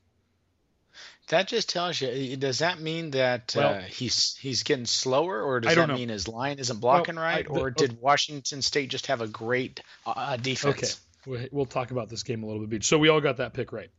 [1.28, 2.36] That just tells you.
[2.38, 5.94] Does that mean that Well- uh, he's he's getting slower, or does I that know.
[5.94, 9.20] mean his line isn't blocking Well, I- right, the- or did Washington State just have
[9.20, 11.00] a great uh, uh, defense?
[11.26, 12.82] Okay, we- we'll talk about this game a little bit.
[12.82, 13.90] So we all got that pick right.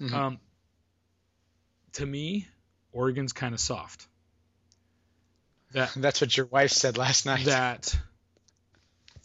[0.00, 0.12] Mhm.
[0.12, 0.40] Um,
[1.96, 2.46] to me,
[2.92, 4.06] Oregon's kind of soft.
[5.72, 7.44] That That's what your wife said last night.
[7.46, 7.94] that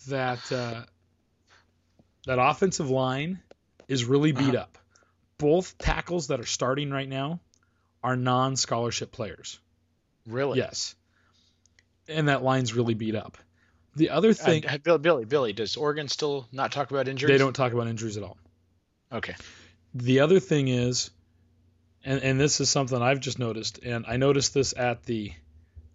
[0.08, 0.82] that uh,
[2.26, 3.40] that offensive line
[3.88, 4.64] is really beat Uh-huh.
[4.64, 4.78] up.
[5.38, 7.40] Both tackles that are starting right now
[8.04, 9.60] are non-scholarship players.
[10.28, 10.58] really?
[10.60, 10.96] Yes,
[12.08, 13.38] and that line's really beat up.
[13.96, 17.32] The other thing Uh, Billy, Billy, Billy, does Oregon still not talk about injuries?
[17.34, 18.38] they don't talk about injuries at all.
[19.12, 19.36] Okay.
[19.94, 21.10] The other thing is,
[22.04, 25.34] and, and this is something I've just noticed, and I noticed this at the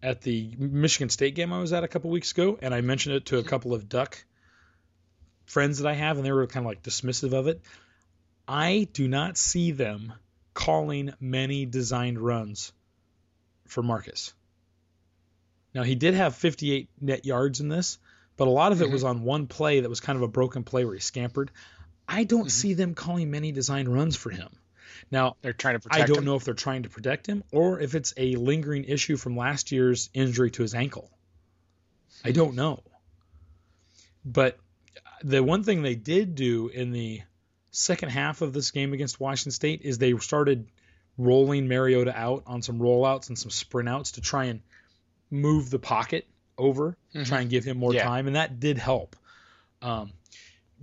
[0.03, 3.17] at the Michigan State game I was at a couple weeks ago, and I mentioned
[3.17, 4.23] it to a couple of Duck
[5.47, 7.61] friends that I have, and they were kind of like dismissive of it.
[8.47, 10.13] I do not see them
[10.55, 12.73] calling many designed runs
[13.67, 14.33] for Marcus.
[15.75, 17.99] Now he did have 58 net yards in this,
[18.37, 18.93] but a lot of it Mhm.
[18.93, 21.51] was on one play that was kind of a broken play where he scampered.
[22.09, 22.51] I don't Mhm.
[22.51, 24.49] see them calling many designed runs for him.
[25.11, 26.25] Now, They're trying to protect I don't him.
[26.25, 29.73] know if they're trying to protect him or if it's a lingering issue from last
[29.73, 31.11] year's injury to his ankle.
[32.25, 32.83] I don't know.
[34.25, 34.59] But
[35.23, 37.23] the one thing they did do in the
[37.71, 40.67] second half of this game against Washington State is they started
[41.19, 44.61] rolling Mariota out on some rollouts and some sprint outs to try and
[45.31, 46.27] move the pocket
[46.59, 47.27] over, Mhm.
[47.27, 48.05] try and give him more Yeah.
[48.05, 49.17] time, and that did help.
[49.83, 50.13] Um,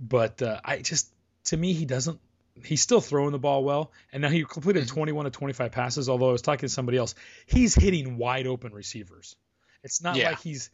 [0.00, 1.08] but uh, I just,
[1.44, 2.20] to me, he doesn't.
[2.62, 4.88] He's still throwing the ball well, and now he completed Mhm.
[4.88, 6.08] 21 to 25 passes.
[6.08, 7.14] Although I was talking to somebody else,
[7.46, 9.34] he's hitting wide open receivers.
[9.82, 10.30] It's not Yeah.
[10.30, 10.70] like he's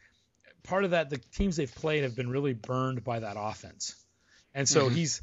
[0.63, 1.09] part of that.
[1.11, 3.95] The teams they've played have been really burned by that offense,
[4.55, 4.95] and so Mhm.
[4.95, 5.23] he's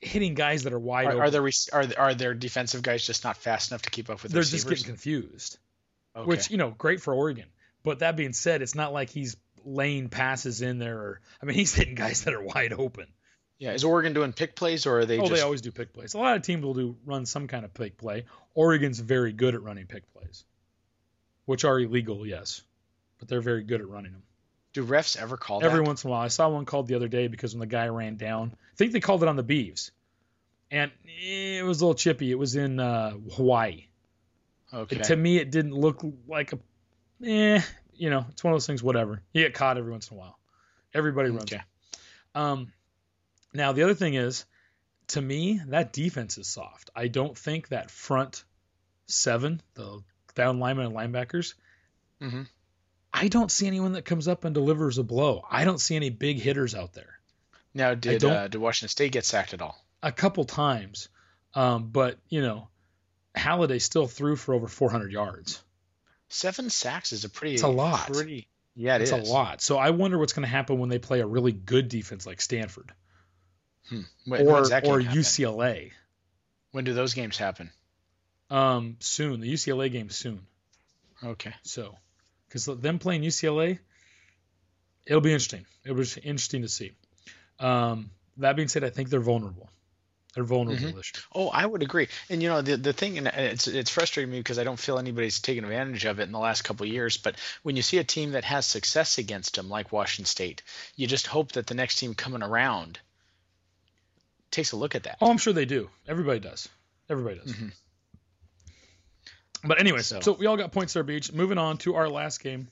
[0.00, 1.20] hitting guys that are wide Are, open.
[1.22, 4.22] are their rec- are are their defensive guys just not fast enough to keep up
[4.22, 5.58] with the They're just getting confused.
[6.14, 6.26] okay.
[6.26, 7.48] which you know great for Oregon.
[7.82, 10.98] But that being said, it's not like he's laying passes in there.
[10.98, 13.06] Or, I mean, he's hitting guys that are wide open.
[13.62, 15.92] Yeah, is Oregon doing pick plays or are they oh, just they always do pick
[15.92, 16.14] plays.
[16.14, 18.24] A lot of teams will do run some kind of pick play.
[18.54, 20.44] Oregon's very good at running pick plays,
[21.44, 22.62] which are illegal, yes,
[23.20, 24.24] but they're very good at running them.
[24.72, 25.86] do refs ever call Every that?
[25.86, 27.86] once in a while, I saw one called the other day because when the guy
[27.86, 29.92] ran down, I think they called it on the Beavs,
[30.72, 32.32] and it was a little chippy.
[32.32, 33.84] It was in uh, Hawaii.
[34.74, 34.96] Okay.
[34.96, 36.58] To me, it didn't look like a,
[37.24, 37.62] eh,
[37.94, 38.82] you know, it's one of those things.
[38.82, 39.22] Whatever.
[39.32, 40.36] You get caught every once in a while.
[40.92, 41.52] Everybody runs.
[41.52, 41.62] Okay.
[42.34, 42.72] Um,
[43.52, 44.44] now the other thing is,
[45.08, 46.90] to me, that defense is soft.
[46.96, 48.44] I don't think that front
[49.06, 50.02] seven, the
[50.34, 51.54] down linemen and linebackers,
[52.20, 52.46] Mhm.
[53.12, 55.44] I don't see anyone that comes up and delivers a blow.
[55.50, 57.18] I don't see any big hitters out there.
[57.74, 59.84] Now, did uh, did Washington State get sacked at all?
[60.02, 61.08] A couple times,
[61.54, 62.68] um, but you know,
[63.34, 65.62] Halliday still threw for over 400 yards.
[66.28, 67.54] Seven sacks is a pretty.
[67.54, 68.06] It's a lot.
[68.12, 68.48] Pretty.
[68.74, 69.28] Yeah, it It's is.
[69.28, 69.60] a lot.
[69.60, 72.40] So I wonder what's going to happen when they play a really good defense like
[72.40, 72.92] Stanford
[73.88, 74.00] Hmm.
[74.26, 74.64] When, or or
[75.00, 75.06] happen?
[75.20, 75.92] UCLA.
[76.70, 77.70] When do those games happen?
[78.50, 80.40] Um, soon the UCLA game soon.
[81.22, 81.54] Okay.
[81.62, 81.96] So,
[82.48, 83.78] because them playing UCLA,
[85.06, 85.66] it'll be interesting.
[85.84, 86.92] It was interesting to see.
[87.58, 89.68] Um, that being said, I think they're vulnerable.
[90.34, 90.94] They're vulnerable Mhm.
[90.96, 91.22] this year.
[91.34, 92.08] Oh, I would agree.
[92.30, 94.98] And you know, the the thing, and it's it's frustrating me because I don't feel
[94.98, 97.18] anybody's taken advantage of it in the last couple of years.
[97.18, 100.62] But when you see a team that has success against them, like Washington State,
[100.96, 102.98] you just hope that the next team coming around
[104.52, 105.18] takes a look at that.
[105.20, 105.90] Oh, I'm sure they do.
[106.06, 106.68] Everybody does.
[107.10, 107.52] Everybody does.
[107.52, 107.72] Mhm.
[109.64, 110.20] But anyway, so.
[110.20, 111.32] So- we all got points there, Beej.
[111.32, 112.68] Moving on to our last game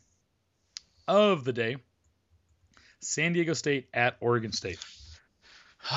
[1.07, 1.77] of the day.
[3.01, 4.79] San Diego State at Oregon State.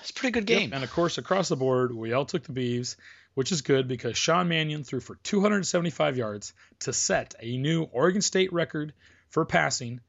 [0.00, 0.72] it's a pretty good Yep, game.
[0.72, 2.96] And of course, across the board, we all took the Beavs,
[3.34, 8.20] which is good because Sean Mannion threw for 275 yards to set a new Oregon
[8.22, 8.92] State record
[9.30, 10.00] for passing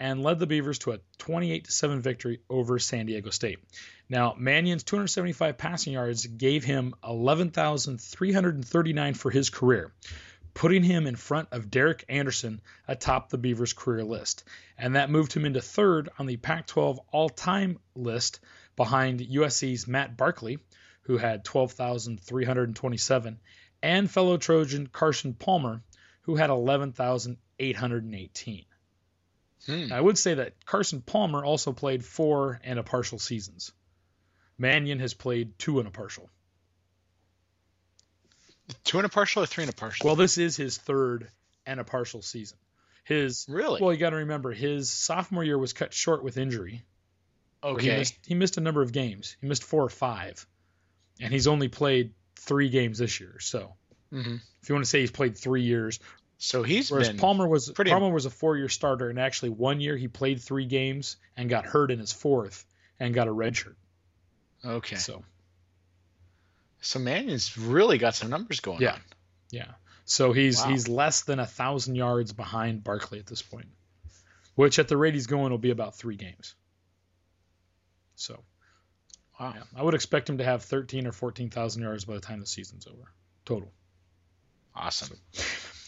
[0.00, 3.58] and led the Beavers to a 28 7 victory over San Diego State.
[4.10, 9.92] Now, Mannion's 275 passing yards gave him 11,339 for his career,
[10.54, 14.44] putting him in front of Derek Anderson atop the Beavers' career list.
[14.78, 18.40] And that moved him into third on the Pac 12 all time list
[18.76, 20.58] behind USC's Matt Barkley,
[21.02, 23.40] who had 12,327,
[23.82, 25.82] and fellow Trojan Carson Palmer,
[26.22, 28.64] who had 11,818.
[29.66, 29.92] Hmm.
[29.92, 33.72] I would say that Carson Palmer also played four and a partial seasons.
[34.58, 36.28] Mannion has played two and a partial.
[38.84, 40.06] Two and a partial or three and a partial?
[40.06, 41.28] Well, this is his third
[41.64, 42.58] and a partial season.
[43.04, 43.80] His Really?
[43.80, 46.82] well, you got to remember his sophomore year was cut short with injury.
[47.62, 47.96] where He okay.
[47.98, 49.36] missed, he missed a number of games.
[49.40, 50.46] He missed four or five,
[51.20, 53.38] and he's only played three games this year.
[53.40, 53.74] So
[54.10, 55.98] hmm if you want to say he's played three years,
[56.36, 59.96] So he's whereas Palmer was pretty- Palmer was a four-year starter, and actually one year
[59.96, 62.66] he played three games and got hurt in his fourth
[63.00, 63.76] and got a red shirt.
[64.64, 64.96] Okay.
[64.96, 65.24] So
[66.80, 68.92] So Mannion's really got some numbers going Yeah.
[68.94, 69.00] on.
[69.50, 69.72] yeah,
[70.04, 70.70] so he's Wow.
[70.70, 73.68] he's less than a thousand yards behind Barkley at this point,
[74.54, 76.54] which at the rate he's going will be about three games.
[78.16, 78.44] So
[79.40, 79.52] Wow.
[79.54, 82.40] yeah, I would expect him to have thirteen or fourteen thousand yards by the time
[82.40, 83.12] the season's over
[83.44, 83.72] total.
[84.74, 85.18] Awesome.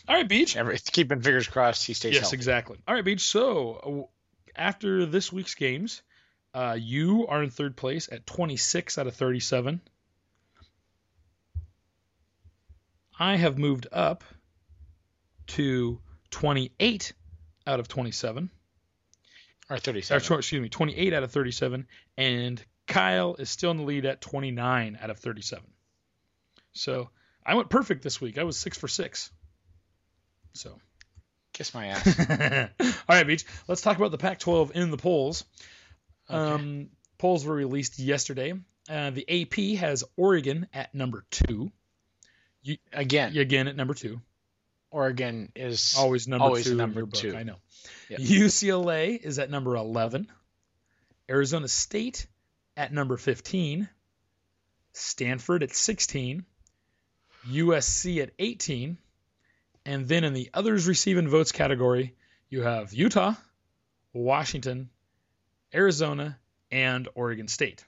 [0.08, 0.56] All right, Beej.
[0.56, 2.36] Every, keeping fingers crossed he stays Yes, healthy.
[2.36, 2.78] exactly.
[2.88, 3.20] All right, Beej.
[3.20, 6.02] So uh, after this week's games,
[6.54, 9.80] uh, you are in third place at 26 out of 37.
[13.18, 14.24] I have moved up
[15.48, 17.12] to 28
[17.66, 18.50] out of 27.
[19.68, 20.22] Or Or, 37.
[20.22, 21.86] tw- excuse me, 28 out of 37.
[22.16, 25.64] And Kyle is still in the lead at 29 out of 37.
[26.72, 27.10] So
[27.44, 28.38] I went perfect this week.
[28.38, 29.30] I was six for six.
[30.54, 30.78] So.
[31.52, 32.06] Kiss my ass.
[32.18, 32.26] All
[33.08, 33.44] right, Beej.
[33.68, 35.44] Let's talk about the Pac-12 in the polls.
[36.30, 36.36] Okay.
[36.54, 36.88] Um,
[37.18, 38.54] polls were released yesterday.
[38.88, 41.70] Uh, the AP has Oregon at number two.
[42.92, 44.20] Again, Again at number two.
[44.90, 47.20] Oregon is Always number always two number your book.
[47.20, 47.36] two.
[47.36, 47.56] I know.
[48.08, 48.20] Yep.
[48.20, 50.26] UCLA is at number 11.
[51.30, 52.26] Arizona State
[52.76, 53.88] at number 15.
[54.92, 56.44] Stanford at 16.
[57.48, 58.98] USC at 18.
[59.86, 62.14] And then in the others receiving votes category,
[62.48, 63.34] you have Utah,
[64.12, 64.90] Washington,
[65.74, 66.38] Arizona,
[66.70, 67.84] and Oregon State.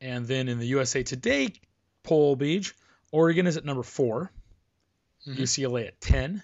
[0.00, 1.52] And then in the USA Today
[2.02, 2.72] poll, Beej,
[3.10, 4.30] Oregon is at number 4.
[5.26, 5.36] Mhm.
[5.38, 6.42] UCLA at 10,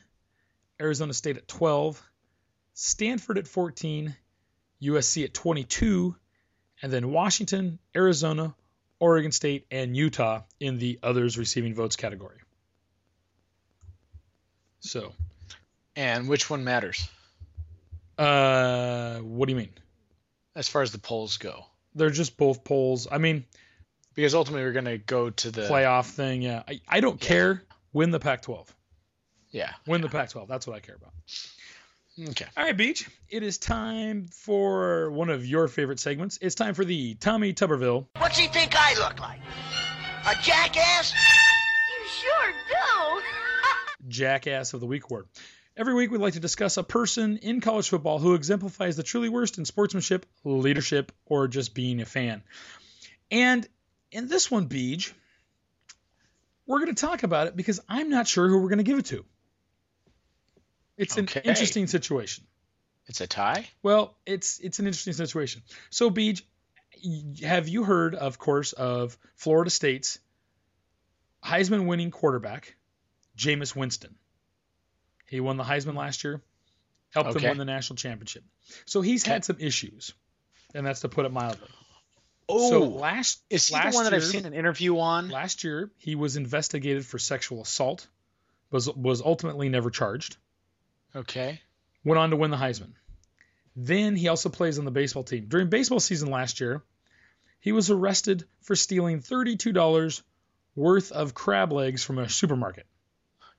[0.80, 2.00] Arizona State at 12,
[2.74, 4.14] Stanford at 14,
[4.80, 6.16] USC at 22,
[6.80, 8.54] and then Washington, Arizona,
[9.00, 12.38] Oregon State, and Utah in the others receiving votes category.
[14.80, 15.12] So,
[15.96, 17.08] And which one matters
[18.18, 19.70] uh, what do you mean?
[20.56, 21.64] as far as the polls go?
[21.94, 23.06] They're just both polls.
[23.10, 23.44] I mean,
[24.14, 26.42] Because ultimately we're going to go to the playoff thing.
[26.42, 27.28] Yeah, I, I don't Yeah.
[27.28, 27.62] care.
[27.92, 28.66] Win the Pac-12.
[29.50, 29.72] Yeah.
[29.86, 30.48] Win the Pac-12.
[30.48, 31.12] That's what I care about.
[32.30, 32.46] Okay.
[32.56, 33.08] All right, Beej.
[33.28, 36.38] It is time for one of your favorite segments.
[36.42, 39.38] It's time for the Tommy Tuberville What's he think I look like?
[40.26, 41.12] A jackass?
[41.14, 43.22] You sure do.
[44.08, 45.26] Jackass of the Week award.
[45.78, 49.28] Every week, we'd like to discuss a person in college football who exemplifies the truly
[49.28, 52.42] worst in sportsmanship, leadership, or just being a fan.
[53.30, 53.64] And
[54.10, 55.12] in this one, Beej,
[56.66, 58.98] we're going to talk about it because I'm not sure who we're going to give
[58.98, 59.24] it to.
[60.96, 62.42] It's an interesting situation.
[63.06, 63.68] It's a tie?
[63.80, 65.62] Well, it's it's an interesting situation.
[65.90, 66.42] So, Beej,
[67.44, 70.18] have you heard, of course, of Florida State's
[71.44, 72.74] Heisman winning quarterback,
[73.36, 74.16] Jameis Winston?
[75.28, 76.40] He won the Heisman last year,
[77.10, 78.44] helped them win the national championship.
[78.86, 80.14] So he's had some issues,
[80.74, 81.68] and that's to put it mildly.
[82.48, 85.28] Oh, so last is he last the one that year, I've seen an interview on?
[85.28, 88.06] Last year, he was investigated for sexual assault,
[88.70, 90.36] was was ultimately never charged.
[91.14, 91.60] Okay.
[92.04, 92.92] went on to win the Heisman.
[93.76, 95.46] Then he also plays on the baseball team.
[95.48, 96.82] During baseball season last year,
[97.60, 100.22] he was arrested for stealing $32
[100.74, 102.86] worth of crab legs from a supermarket.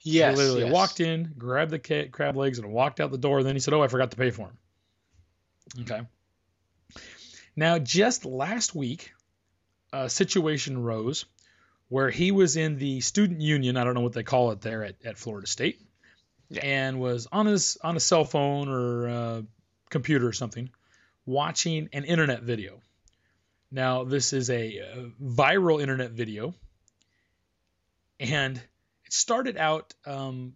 [0.01, 0.31] Yes.
[0.31, 0.73] he literally yes.
[0.73, 3.43] walked in, grabbed the crab legs, and walked out the door.
[3.43, 4.57] Then he said, "Oh, I forgot to pay for them."
[5.81, 6.01] Okay.
[7.55, 9.11] Now, just last week,
[9.91, 11.25] a situation rose
[11.89, 13.75] where he was in the student union.
[13.75, 15.81] I don't know what they call it there at, at Florida State,
[16.49, 16.61] Yeah.
[16.63, 19.41] and was on his on a cell phone or uh,
[19.89, 20.69] computer or something,
[21.25, 22.79] watching an internet video.
[23.71, 26.53] Now, this is a uh, viral internet video,
[28.19, 28.61] and
[29.09, 29.95] it started out.
[30.05, 30.53] Um,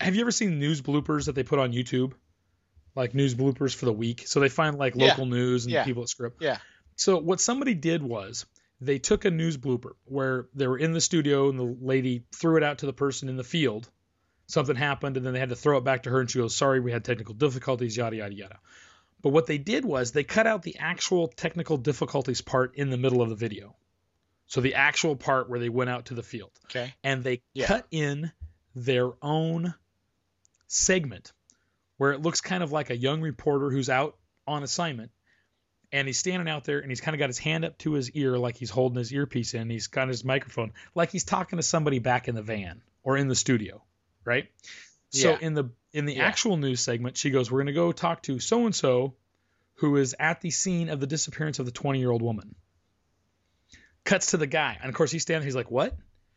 [0.00, 2.12] have you ever seen news bloopers that they put on YouTube?
[2.96, 4.24] Like news bloopers for the week.
[4.26, 5.08] So they find like Yeah.
[5.10, 5.84] local news and Yeah.
[5.84, 6.42] people at script.
[6.42, 6.58] Yeah.
[6.96, 8.46] So what somebody did was
[8.80, 12.56] they took a news blooper where they were in the studio and the lady threw
[12.56, 13.88] it out to the person in the field.
[14.48, 16.54] Something happened and then they had to throw it back to her and she goes,
[16.54, 18.58] "Sorry, we had technical difficulties." Yada yada yada.
[19.22, 22.96] But what they did was they cut out the actual technical difficulties part in the
[22.96, 23.76] middle of the video.
[24.46, 26.94] So the actual part where they went out to the field Okay.
[27.02, 27.66] and they Yeah.
[27.66, 28.30] cut in
[28.74, 29.74] their own
[30.68, 31.32] segment
[31.96, 34.16] where it looks kind of like a young reporter who's out
[34.46, 35.10] on assignment
[35.92, 38.10] and he's standing out there and he's kind of got his hand up to his
[38.10, 39.62] ear like he's holding his earpiece in.
[39.62, 43.16] And he's got his microphone like he's talking to somebody back in the van or
[43.16, 43.82] in the studio,
[44.24, 44.48] right?
[45.10, 45.38] So Yeah.
[45.40, 46.26] in the in the Yeah.
[46.26, 49.14] actual news segment, she goes, "We're going to go talk to so and so,
[49.76, 52.54] who is at the scene of the disappearance of the 20 year old woman."
[54.06, 55.46] Cuts to the guy, and of course he's standing.
[55.46, 55.94] He's like, "What?"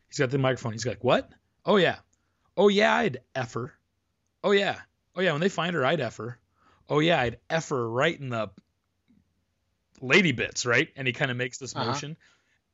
[0.08, 0.72] He's got the microphone.
[0.72, 1.30] He's like, "What?
[1.64, 1.96] Oh yeah,
[2.56, 3.72] oh yeah, I'd effer.
[4.44, 4.76] Oh yeah,
[5.16, 5.32] oh yeah.
[5.32, 6.38] When they find her, I'd effer.
[6.88, 8.50] Oh yeah, I'd effer right in the
[10.00, 11.86] lady bits, right?" And he kind of makes this Uh-huh.
[11.86, 12.16] motion,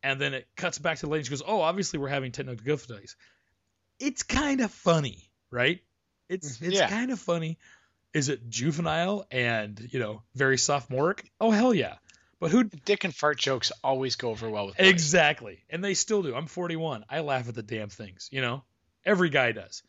[0.03, 1.24] and then it cuts back to the lady.
[1.24, 3.16] She goes, "Oh, obviously we're having technical difficulties."
[3.99, 5.80] It's kind of funny, right?
[6.28, 6.88] It's it's Yeah.
[6.88, 7.59] kind of funny.
[8.14, 11.30] Is it juvenile and you know very sophomoric?
[11.40, 11.97] Oh hell yeah!
[12.39, 14.89] But who Dick and fart jokes always go over well with boys.
[14.89, 15.64] exactly?
[15.70, 16.34] And they still do.
[16.34, 17.05] I'm 41.
[17.09, 18.28] I laugh at the damn things.
[18.30, 18.62] You know,
[19.05, 19.82] every guy does.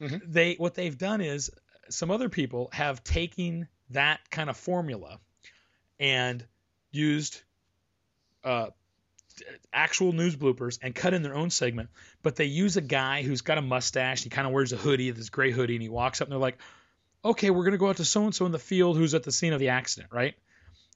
[0.00, 0.20] Mhm.
[0.26, 1.50] They what they've done is
[1.90, 5.20] some other people have taken that kind of formula
[6.00, 6.44] and
[6.90, 7.40] used
[8.42, 8.66] uh,
[9.72, 11.88] actual news bloopers and cut in their own segment,
[12.22, 14.24] but they use a guy who's got a mustache.
[14.24, 16.38] He kind of wears a hoodie, this gray hoodie, and he walks up and they're
[16.40, 16.58] like,
[17.24, 19.22] okay, we're going to go out to so and so in the field who's at
[19.22, 20.34] the scene of the accident, right?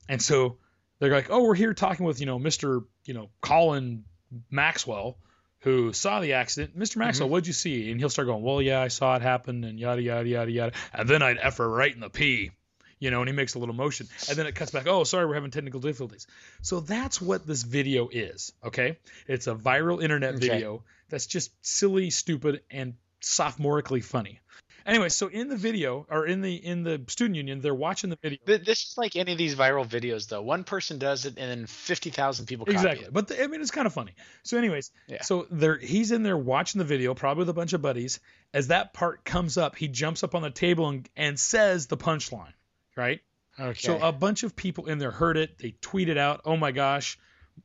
[0.09, 0.59] And so
[0.99, 2.84] they're like, oh, we're here talking with, you know, Mr.
[3.05, 4.05] You know, Colin
[4.51, 5.18] Maxwell,
[5.61, 6.78] who saw the accident.
[6.78, 6.90] Mr.
[6.92, 7.01] Mm-hmm.
[7.01, 7.90] Maxwell, what'd you see?
[7.90, 10.72] And he'll start going, well, yeah, I saw it happen and yada, yada, yada, yada.
[10.92, 12.51] And then I'd F her right in the P,
[12.99, 14.09] you know, and he makes a little motion.
[14.28, 16.26] And then it cuts back, oh, sorry, we're having technical difficulties.
[16.62, 18.99] So that's what this video is, okay?
[19.26, 20.49] It's a viral internet Okay.
[20.49, 24.40] video that's just silly, stupid, and sophomorically funny.
[24.87, 28.16] Anyway, so in the video or in the in the student union, they're watching the
[28.22, 28.39] video.
[28.47, 30.43] Th- This is like any of these viral videos, though.
[30.43, 33.07] One person does it, and then fifty thousand people copy Exactly.
[33.07, 33.12] it.
[33.12, 34.12] But the, I mean, it's kind of funny.
[34.45, 35.22] So, anyways, Yeah.
[35.22, 38.20] so there he's in there watching the video, probably with a bunch of buddies.
[38.55, 41.97] As that part comes up, he jumps up on the table and, and says the
[41.97, 42.53] punchline,
[42.97, 43.20] right?
[43.59, 43.78] Okay.
[43.80, 45.59] So a bunch of people in there heard it.
[45.59, 47.18] They tweeted out, "Oh my gosh!"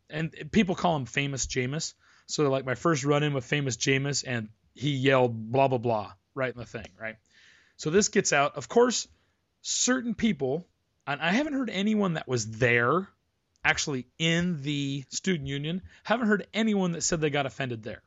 [0.09, 1.93] And people call him Famous Jameis.
[2.25, 6.13] So like my first run in with Famous Jameis, and he yelled blah blah blah
[6.35, 7.15] right in the thing, right?
[7.77, 8.57] So this gets out.
[8.57, 9.07] Of course,
[9.61, 10.67] certain people,
[11.07, 13.07] and I haven't heard anyone that was there,
[13.63, 18.01] actually in the student union, haven't heard anyone that said they got offended there.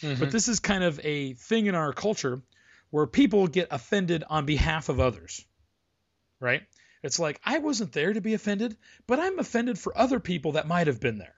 [0.00, 0.18] Mhm.
[0.18, 2.42] But this is kind of a thing in our culture
[2.90, 5.44] where people get offended on behalf of others.
[6.40, 6.62] Right?
[7.02, 10.66] It's like, I wasn't there to be offended, but I'm offended for other people that
[10.66, 11.34] might have been there.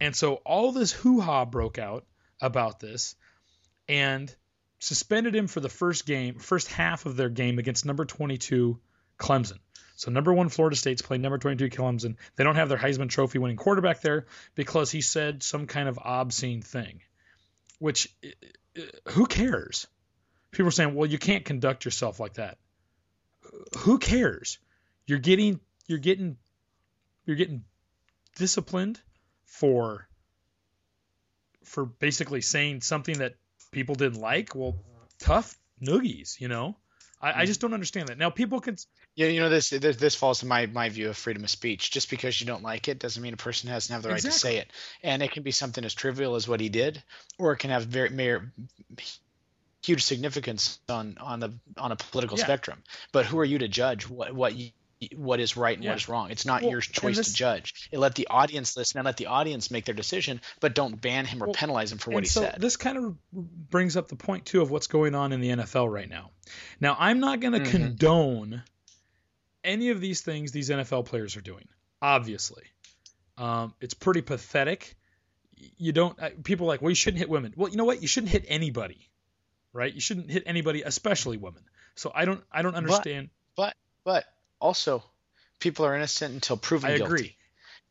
[0.00, 2.06] And so all this hoo ha broke out
[2.40, 3.16] about this
[3.88, 4.34] and
[4.78, 8.78] suspended him for the first game, first half of their game against number 22
[9.18, 9.58] Clemson.
[9.96, 12.16] So number one Florida State's playing number 22 Clemson.
[12.36, 15.98] They don't have their Heisman Trophy winning quarterback there because he said some kind of
[15.98, 17.00] obscene thing
[17.78, 19.86] which uh, who cares?
[20.50, 22.58] People are saying, well, you can't conduct yourself like that.
[23.78, 24.58] Who cares?
[25.06, 26.36] You're getting you're getting
[27.24, 27.64] you're getting
[28.36, 29.00] disciplined
[29.44, 30.06] for
[31.64, 33.34] for basically saying something that
[33.70, 34.54] people didn't like.
[34.54, 34.76] Well,
[35.18, 36.76] tough noogies, you know.
[37.20, 37.46] I, I mm.
[37.46, 38.18] just don't understand that.
[38.18, 38.76] Now people can
[39.16, 41.90] Yeah, you know this, this this falls to my my view of freedom of speech.
[41.90, 44.30] Just because you don't like it doesn't mean a person doesn't have the right to
[44.30, 44.70] say it.
[45.02, 47.02] And it can be something as trivial as what he did,
[47.38, 48.40] or it can have very, very
[49.82, 52.44] huge significance on on the on a political Yeah.
[52.44, 52.82] spectrum.
[53.12, 54.70] But who are you to judge what what you,
[55.14, 55.90] what is right and Yeah.
[55.90, 56.30] what is wrong?
[56.30, 57.88] It's not Well, your choice this- to judge.
[57.92, 61.24] It let the audience listen and let the audience make their decision, but don't ban
[61.24, 62.56] him or Well, penalize him for what he so said.
[62.60, 65.88] This kind of brings up the point too of what's going on in the NFL
[65.88, 66.30] right now.
[66.80, 67.70] Now, I'm not going to Mhm.
[67.70, 68.62] condone
[69.64, 71.68] any of these things these NFL players are doing.
[72.02, 72.64] Obviously,
[73.36, 74.96] um, it's pretty pathetic.
[75.76, 76.18] You don't.
[76.20, 77.52] uh, People are like, well, you shouldn't hit women.
[77.56, 78.00] Well, you know what?
[78.00, 79.10] You shouldn't hit anybody,
[79.72, 79.92] right?
[79.92, 81.64] You shouldn't hit anybody, especially women.
[81.96, 82.42] So I don't.
[82.52, 83.30] I don't understand.
[83.56, 84.24] But but
[84.60, 85.02] also,
[85.60, 87.12] people are innocent until proven I guilty.
[87.14, 87.36] agree.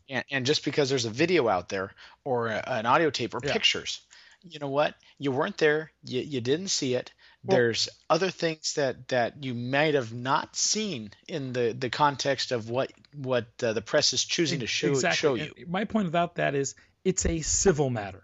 [0.09, 1.91] And, and just because there's a video out there
[2.23, 3.51] or a, an audio tape or Yeah.
[3.53, 4.01] pictures,
[4.41, 4.95] you know what?
[5.17, 5.91] You weren't there.
[6.03, 7.11] You, you didn't see it.
[7.43, 12.51] Well- there's other things that, that you might have not seen in the, the context
[12.51, 15.17] of what what uh, the press is choosing to show exactly.
[15.17, 15.51] show you.
[15.57, 18.23] And my point about that is it's a civil matter.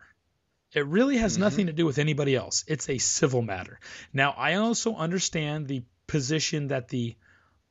[0.74, 1.42] It really has Mhm.
[1.42, 2.64] nothing to do with anybody else.
[2.68, 3.80] It's a civil matter.
[4.14, 7.16] Now, I also understand the position that the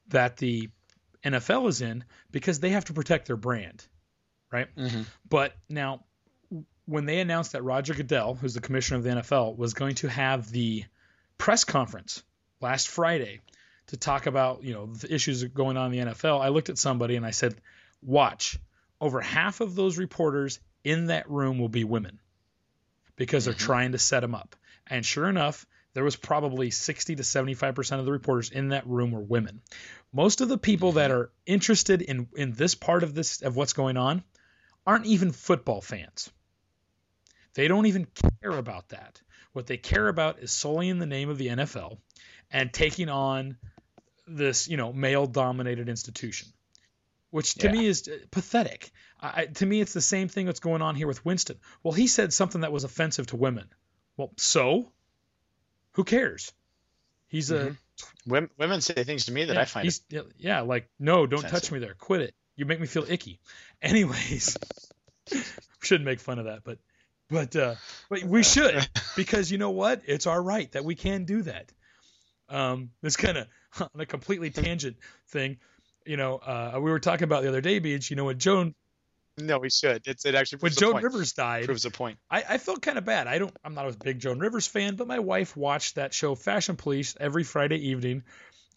[0.09, 0.71] that the
[1.25, 3.87] NFL is in because they have to protect their brand,
[4.51, 4.75] right?
[4.77, 5.07] Mhm.
[5.29, 6.05] But now,
[6.85, 10.09] when they announced that Roger Goodell, who's the commissioner of the NFL, was going to
[10.09, 10.85] have the
[11.39, 12.23] press conference
[12.61, 13.41] last Friday
[13.89, 16.79] to talk about you know the issues going on in the NFL, I looked at
[16.79, 17.55] somebody and I said,
[18.03, 18.59] "Watch,
[19.01, 22.19] over half of those reporters in that room will be women
[23.17, 27.23] because they're trying to set them up." And sure enough, there was probably 60 to
[27.23, 29.61] 75% of the reporters in that room were women.
[30.13, 33.73] Most of the people that are interested in in this part of this of what's
[33.73, 34.23] going on
[34.87, 36.31] aren't even football fans.
[37.55, 38.07] They don't even
[38.41, 39.21] care about that.
[39.53, 41.99] What they care about is solely in the name of the NFL
[42.51, 43.59] and taking on
[44.27, 46.49] this, you know, male dominated institution,
[47.31, 47.73] which to Yeah.
[47.73, 48.91] me is uh, pathetic.
[49.21, 51.59] I- to me, it's the same thing that's going on here with Winston.
[51.83, 53.69] Well, he said something that was offensive to women.
[54.17, 54.91] Well, so
[55.93, 56.53] who cares?
[57.29, 57.77] He's a
[58.27, 60.01] Women, women say things to me that yeah, I find
[60.39, 61.95] yeah, like no, don't touch me there.
[61.95, 62.35] Quit it.
[62.57, 63.41] You make me feel icky.
[63.83, 64.57] Anyways,
[65.83, 66.79] shouldn't make fun of that, but
[67.29, 67.75] but uh,
[68.09, 68.87] but we should
[69.17, 70.03] because you know what?
[70.07, 71.73] It's our right that we can do that.
[72.49, 73.49] Um, this kind of
[73.81, 74.97] on a completely tangent
[75.29, 75.59] thing.
[76.05, 78.11] You know, uh, we were talking about the other day, Beej.
[78.11, 78.75] You know, when Joan
[79.39, 80.03] no, we should.
[80.07, 81.03] It's, it actually when Joan.
[81.03, 82.19] Rivers died, proves a point.
[82.31, 83.27] I, I felt kind of bad.
[83.27, 83.55] I don't.
[83.65, 87.17] I'm not a big Joan Rivers fan, but my wife watched that show Fashion Police
[87.19, 88.25] every Friday evening,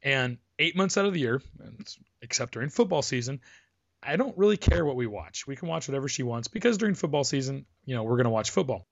[0.02, 1.42] and eight months out of the year,
[2.22, 3.42] except during football season,
[4.02, 5.46] I don't really care what we watch.
[5.48, 8.52] We can watch whatever she wants because during football season, you know, we're gonna watch
[8.52, 8.88] football.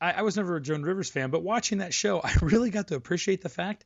[0.00, 2.88] I, I was never a Joan Rivers fan, but watching that show, I really got
[2.88, 3.84] to appreciate the fact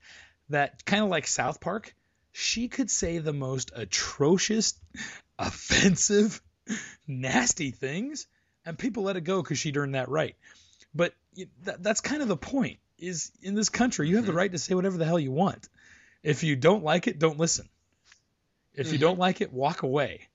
[0.50, 1.94] that kind of like South Park,
[2.32, 4.74] she could say the most atrocious,
[5.38, 6.40] offensive,
[7.06, 8.26] nasty things,
[8.64, 10.36] and people let it go because she'd earned that right.
[10.94, 11.14] But
[11.64, 12.78] that, that's kind of the point.
[12.96, 14.38] Is in this country, you have the mm-hmm.
[14.38, 15.68] right to say whatever the hell you want.
[16.22, 17.68] If you don't like it, don't listen.
[18.72, 19.00] If you mm-hmm.
[19.00, 20.28] don't like it, walk away.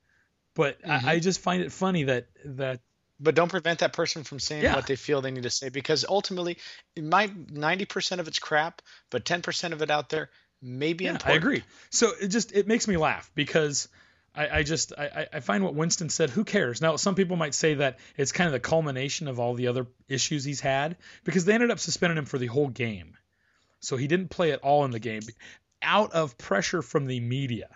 [0.54, 1.20] But I, I mm-hmm.
[1.22, 2.82] just find it funny that that
[3.20, 4.76] But don't prevent that person from saying Yeah.
[4.76, 6.58] what they feel they need to say because ultimately,
[6.96, 10.30] it might 90% of it's crap, but 10% of it out there
[10.62, 11.34] may be Yeah, important.
[11.34, 11.64] I agree.
[11.90, 13.88] So it just it makes me laugh because
[14.40, 16.30] I, I just I, I- find what Winston said.
[16.30, 16.82] Who cares?
[16.82, 19.88] Now some people might say that it's kind of the culmination of all the other
[20.08, 23.18] issues he's had because they ended up suspending him for the whole game,
[23.80, 25.22] so he didn't play at all in the game,
[25.82, 27.70] out of pressure from the media,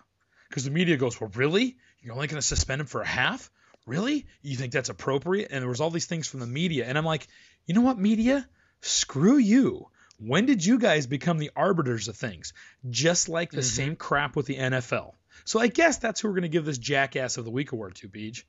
[0.50, 1.78] because the media goes, well, really?
[2.02, 3.50] You're only going to suspend him for a half?
[3.86, 4.26] Really?
[4.42, 5.50] You think that's appropriate?
[5.52, 7.28] And there was all these things from the media, and I'm like,
[7.66, 8.48] you know what, media?
[8.82, 9.88] Screw you.
[10.20, 12.54] When did you guys become the arbiters of things?
[12.90, 15.14] Just like the same crap with the NFL.
[15.46, 17.96] So I guess that's who we're going to give this Jackass of the Week award
[17.96, 18.44] to, Beej.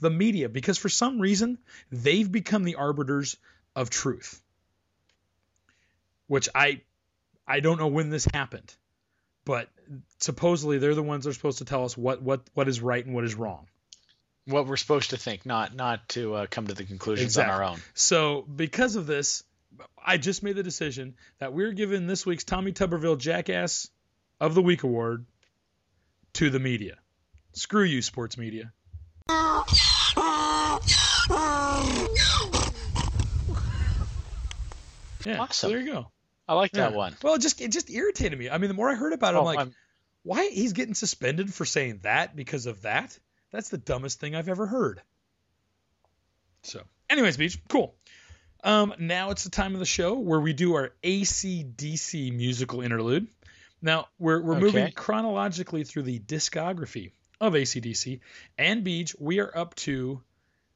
[0.00, 1.58] The media, because for some reason,
[1.90, 3.36] they've become the arbiters
[3.74, 4.40] of truth.
[6.28, 6.82] Which I
[7.48, 8.74] I don't know when this happened,
[9.44, 9.70] but
[10.18, 13.04] supposedly they're the ones that are supposed to tell us what, what, what is right
[13.04, 13.66] and what is wrong.
[14.44, 17.62] What we're supposed to think, not not to uh, come to the conclusions on our
[17.64, 17.80] own.
[17.92, 19.44] So because of this,
[20.02, 23.88] I just made the decision that we're giving this week's Tommy Tuberville Jackass
[24.40, 25.26] of the Week award
[26.34, 26.96] to the media.
[27.52, 28.72] Screw you, sports media.
[35.24, 35.70] Yeah, so Awesome.
[35.70, 36.10] there you go.
[36.46, 36.96] I like that Yeah.
[36.96, 37.16] one.
[37.22, 38.48] Well, it just it just irritated me.
[38.48, 39.74] I mean, the more I heard about it, Oh, I'm like, I'm-
[40.22, 43.18] why he's getting suspended for saying that because of that?
[43.50, 45.02] That's the dumbest thing I've ever heard.
[46.62, 47.97] So, anyways, Beej, cool.
[48.64, 53.28] Um, now it's the time of the show where we do our ACDC musical interlude.
[53.80, 58.20] Now we're we're moving chronologically through the discography of ACDC
[58.56, 59.14] and Beej.
[59.20, 60.20] We are up to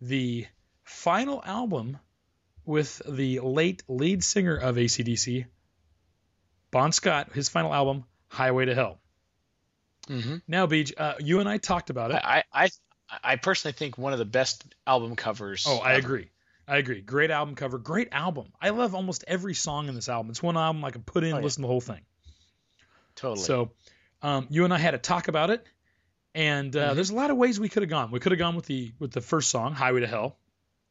[0.01, 0.47] the
[0.85, 1.99] final album
[2.65, 5.47] with the late lead singer of ACDC,
[6.71, 9.01] Bon Scott, his final album, Highway to Hell.
[10.07, 10.43] Mhm.
[10.47, 12.21] Now, Beej, uh, you and I talked about it.
[12.23, 12.71] I, I
[13.23, 15.65] I personally think one of the best album covers.
[15.67, 15.99] Oh, I ever.
[15.99, 16.31] agree.
[16.69, 17.01] I agree.
[17.01, 17.79] Great album cover.
[17.79, 18.53] Great album.
[18.61, 20.31] I love almost every song in this album.
[20.31, 21.43] It's one album I can put in, Oh, yeah.
[21.43, 22.01] listen to the whole thing.
[23.17, 23.45] Totally.
[23.45, 23.73] So,
[24.23, 25.67] um, you and I had a talk about it,
[26.35, 26.95] and uh, Mhm.
[26.95, 28.11] there's a lot of ways we could have gone.
[28.11, 30.39] We could have gone with the with the first song, "Highway to Hell,"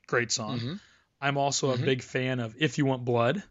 [0.08, 0.60] great song.
[0.60, 0.80] Mhm.
[1.22, 1.82] I'm also Mhm.
[1.82, 3.42] a big fan of "If You Want Blood,"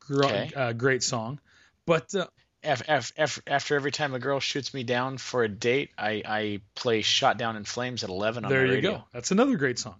[0.00, 0.52] Gr- Okay.
[0.54, 1.40] uh, great song.
[1.86, 2.26] But uh,
[2.62, 6.22] Af- af- af- after every time a girl shoots me down for a date, I,
[6.26, 9.04] I play "Shot Down in Flames" at 11 on there my you go.
[9.12, 9.94] That's another great song.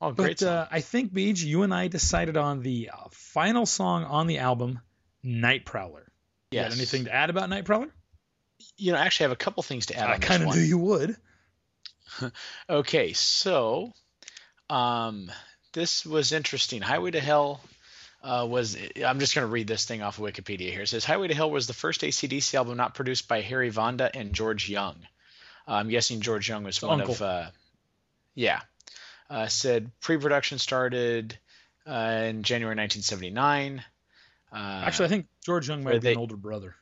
[0.00, 3.64] Oh, great But uh, I think, Beej, you and I decided on the uh, final
[3.64, 4.80] song on the album,
[5.22, 6.12] "Night Prowler."
[6.50, 6.68] You yes.
[6.68, 7.88] got anything to add about Night Prowler?
[8.76, 10.78] You know, actually, I have a couple things to add I kind of knew you
[10.78, 11.16] would.
[12.70, 13.92] Okay, so
[14.70, 15.30] um,
[15.72, 16.80] this was interesting.
[16.80, 17.60] Highway to Hell
[18.22, 18.76] uh, was.
[19.04, 20.82] I'm just going to read this thing off of Wikipedia here.
[20.82, 24.10] It says Highway to Hell was the first ACDC album not produced by Harry Vanda
[24.14, 24.96] and George Young.
[25.68, 27.14] Uh, I'm guessing George Young was one uncle.
[27.14, 27.22] of.
[27.22, 27.50] Uh,
[28.34, 28.60] yeah.
[29.28, 31.38] Uh, said pre-production started
[31.86, 33.82] uh, in January 1979.
[34.52, 36.76] Uh, Actually, I think George Young might where be an older brother.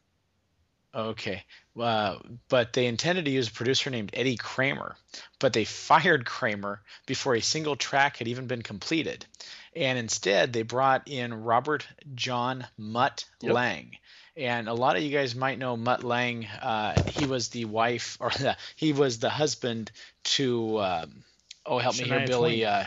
[0.95, 1.45] Okay.
[1.78, 2.18] Uh,
[2.49, 4.97] but they intended to use a producer named Eddie Kramer,
[5.40, 9.26] but they fired Kramer before a single track had even been completed.
[9.74, 13.53] And instead, they brought in Robert John Mutt Yep.
[13.53, 13.99] Lange.
[14.36, 16.47] And a lot of you guys might know Mutt Lange.
[16.47, 19.90] Uh, he was the wife, or the, he was the husband
[20.24, 21.24] to, um,
[21.67, 22.67] oh, help me here, Billy, Twain.
[22.67, 22.87] uh,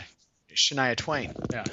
[0.54, 1.34] Shania Twain.
[1.52, 1.64] Yeah.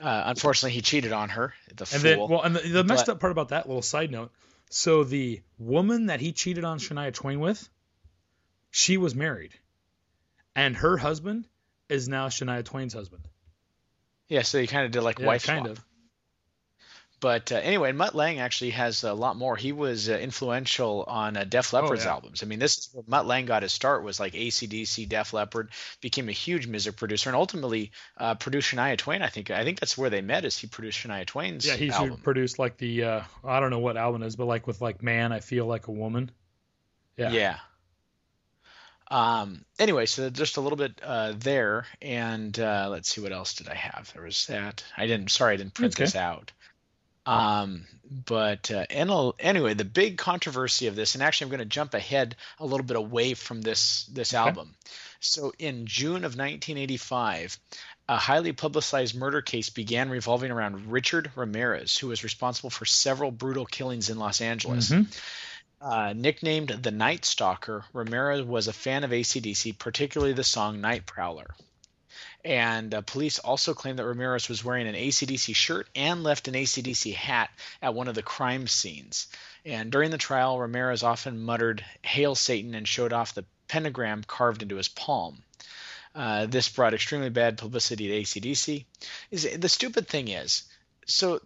[0.00, 2.00] Uh, unfortunately, he cheated on her, the And fool.
[2.02, 4.30] then, well, and the, the messed But- up part about that little side note.
[4.70, 7.68] So the woman that he cheated on Shania Twain with,
[8.70, 9.52] she was married,
[10.54, 11.46] and her husband
[11.88, 13.26] is now Shania Twain's husband.
[14.28, 15.78] yeah, so he kind of did like Yeah, wife kind swap.
[15.78, 15.84] of.
[17.20, 19.56] But uh, anyway, Mutt Lange actually has a lot more.
[19.56, 22.12] He was uh, influential on uh, Def Leppard's Oh, yeah.
[22.14, 22.44] albums.
[22.44, 24.04] I mean, this is where Mutt Lange got his start.
[24.04, 28.96] Was like ACDC, Def Leppard, became a huge music producer, and ultimately uh, produced Shania
[28.96, 29.22] Twain.
[29.22, 30.44] I think I think that's where they met.
[30.44, 32.20] Is he produced Shania Twain's Yeah, he's album?
[32.22, 35.02] produced like the uh, I don't know what album it is, but like with like
[35.02, 36.30] Man, I feel like a woman.
[37.16, 37.32] Yeah.
[37.32, 37.58] Yeah.
[39.10, 39.64] Um.
[39.78, 43.68] Anyway, so just a little bit uh, there, and uh, let's see what else did
[43.68, 44.12] I have.
[44.12, 44.84] There was that.
[44.96, 45.30] I didn't.
[45.30, 46.04] Sorry, I didn't print Okay.
[46.04, 46.52] this out.
[47.28, 47.86] Um.
[48.24, 52.36] But uh, anyway, the big controversy of this, and actually, I'm going to jump ahead
[52.58, 54.74] a little bit away from this this album.
[55.20, 57.58] So in June of 1985,
[58.08, 63.30] a highly publicized murder case began revolving around Richard Ramirez, who was responsible for several
[63.30, 64.88] brutal killings in Los Angeles.
[64.88, 65.06] Mhm.
[65.80, 71.06] Uh, nicknamed the Night Stalker, Ramirez was a fan of ACDC, particularly the song Night
[71.06, 71.54] Prowler.
[72.44, 76.54] And uh, police also claimed that Ramirez was wearing an ACDC shirt and left an
[76.54, 77.50] ACDC hat
[77.82, 79.26] at one of the crime scenes.
[79.64, 84.62] And during the trial, Ramirez often muttered, Hail Satan, and showed off the pentagram carved
[84.62, 85.42] into his palm.
[86.14, 88.84] Uh, this brought extremely bad publicity to ACDC.
[89.30, 90.62] Is the stupid thing is,
[91.06, 91.40] so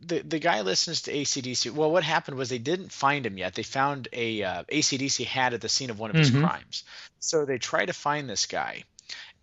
[0.00, 1.70] the the guy listens to ACDC.
[1.70, 3.54] Well, what happened was they didn't find him yet.
[3.54, 6.40] They found a uh, ACDC hat at the scene of one of his Mhm.
[6.40, 6.84] crimes.
[7.20, 8.84] So they try to find this guy,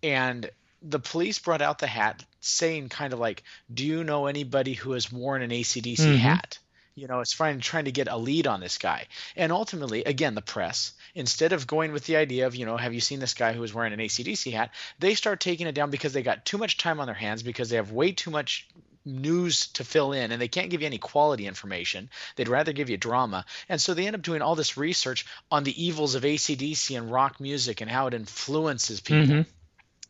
[0.02, 0.50] and
[0.82, 4.92] the police brought out the hat, saying kind of like, "Do you know anybody who
[4.92, 6.18] has worn an ACDC Mhm.
[6.18, 6.58] hat?"
[6.94, 9.08] You know, it's trying trying to get a lead on this guy.
[9.36, 12.94] And ultimately, again, the press, instead of going with the idea of, you know, have
[12.94, 15.90] you seen this guy who was wearing an ACDC hat, they start taking it down
[15.90, 18.66] because they got too much time on their hands because they have way too much
[19.04, 22.10] news to fill in and they can't give you any quality information.
[22.34, 23.44] They'd rather give you drama.
[23.68, 27.12] And so they end up doing all this research on the evils of ACDC and
[27.12, 29.46] rock music and how it influences people Mhm.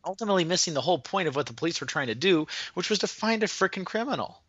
[0.07, 3.01] Ultimately missing the whole point of what the police were trying to do, which was
[3.01, 4.41] to find a frickin' criminal.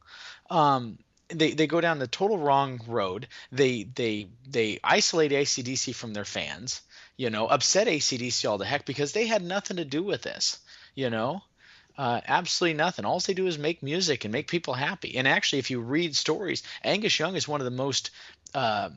[0.49, 0.99] Um,
[1.29, 3.27] they, they go down the total wrong road.
[3.51, 6.81] They they they isolate ACDC from their fans.
[7.17, 10.59] You know, upset ACDC all the heck because they had nothing to do with this.
[10.95, 11.41] You know,
[11.97, 13.03] uh, absolutely nothing.
[13.03, 15.17] All they do is make music and make people happy.
[15.17, 18.11] And actually, if you read stories, Angus Young is one of the most
[18.53, 18.89] uh,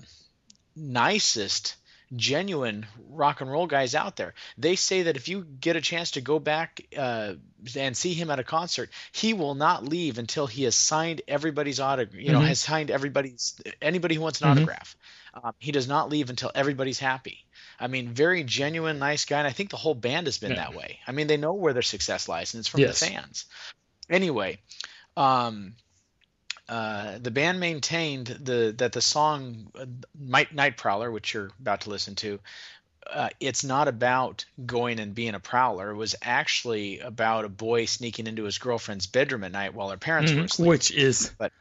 [0.76, 1.74] nicest
[2.16, 4.34] genuine rock and roll guys out there.
[4.58, 7.34] They say that if you get a chance to go back uh,
[7.76, 11.78] and see him at a concert, he will not leave until he has signed everybody's
[11.80, 12.20] autograph.
[12.20, 12.46] You know, Mhm.
[12.46, 14.52] has signed everybody's anybody who wants an Mhm.
[14.52, 14.96] autograph.
[15.34, 17.44] Um, he does not leave until everybody's happy.
[17.78, 20.56] I mean, very genuine, nice guy, and I think the whole band has been Yeah.
[20.56, 20.98] that way.
[21.06, 22.98] I mean, they know where their success lies, and it's from Yes.
[23.00, 23.44] the fans.
[24.08, 24.58] Anyway,
[25.16, 25.76] um,
[26.70, 29.84] uh, the band maintained the that the song uh,
[30.18, 32.38] Night, Night Prowler, which you're about to listen to,
[33.12, 35.90] uh, it's not about going and being a prowler.
[35.90, 39.96] It was actually about a boy sneaking into his girlfriend's bedroom at night while her
[39.96, 40.44] parents were Mhm.
[40.44, 40.68] asleep.
[40.68, 41.52] Which is But-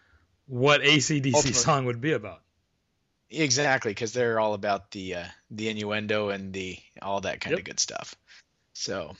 [0.46, 2.42] what ACDC song would be about.
[3.32, 7.60] Exactly, because they're all about the uh, the innuendo and the all that kind Yep.
[7.60, 8.16] of good stuff.
[8.74, 9.16] So,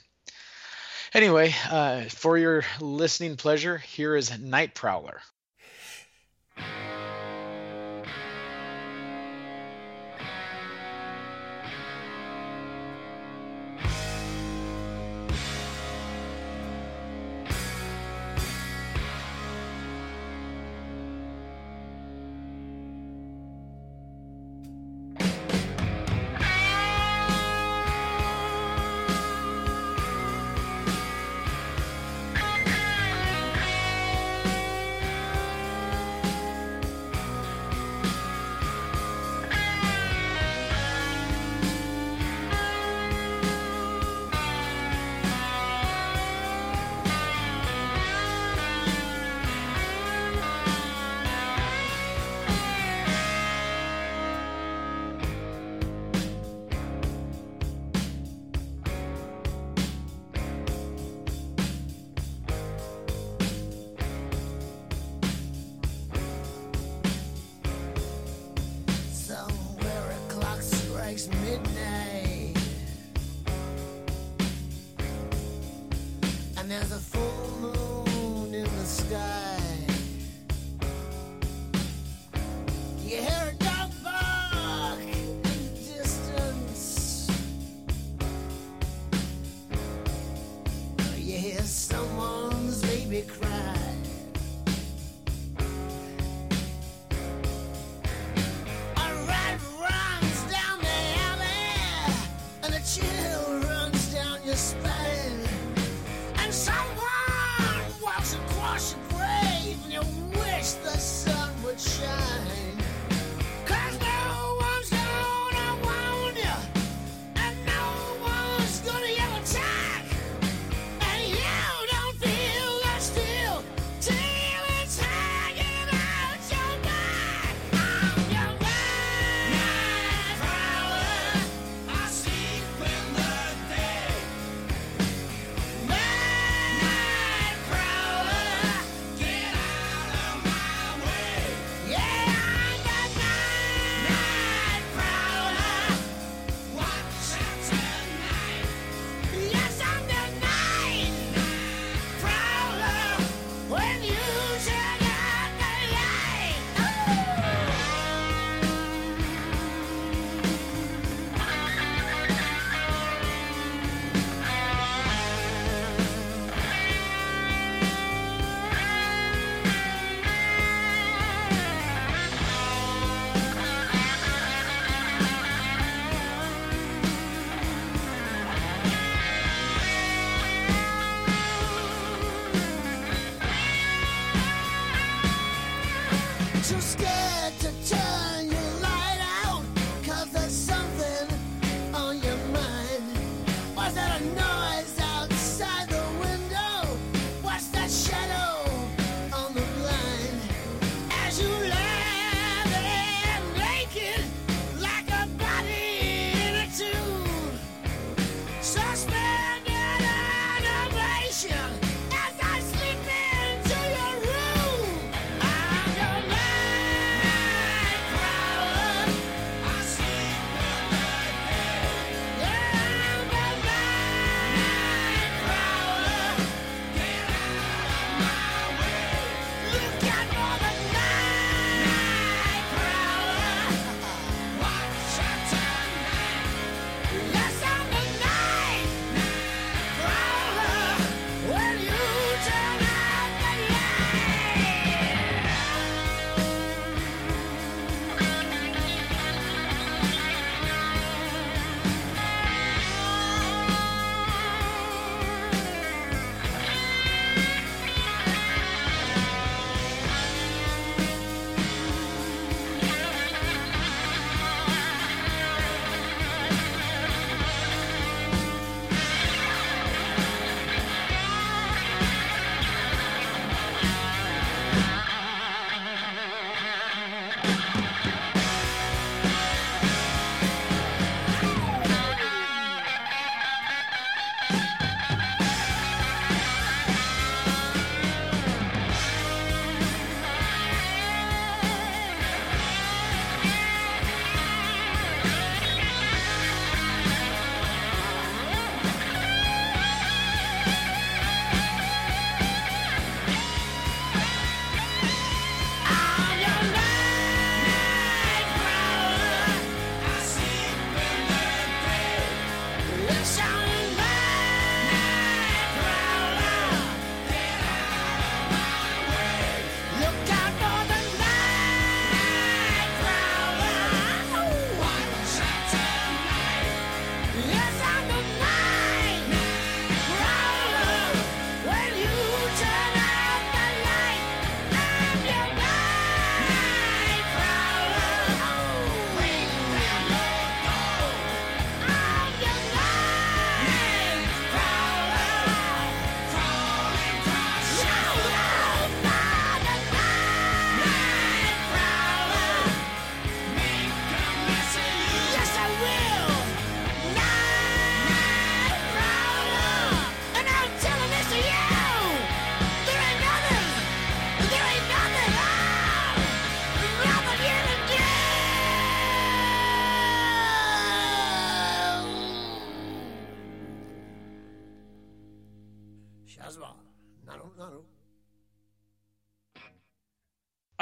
[1.14, 5.22] anyway, uh, for your listening pleasure, here is Night Prowler.
[6.60, 6.99] Thank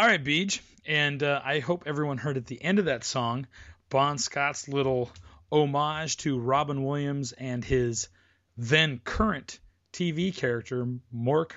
[0.07, 3.45] All right, Beej, and uh, I hope everyone heard at the end of that song
[3.89, 5.11] Bon Scott's little
[5.51, 8.07] homage to Robin Williams and his
[8.55, 9.59] then current
[9.91, 11.51] TV character Mork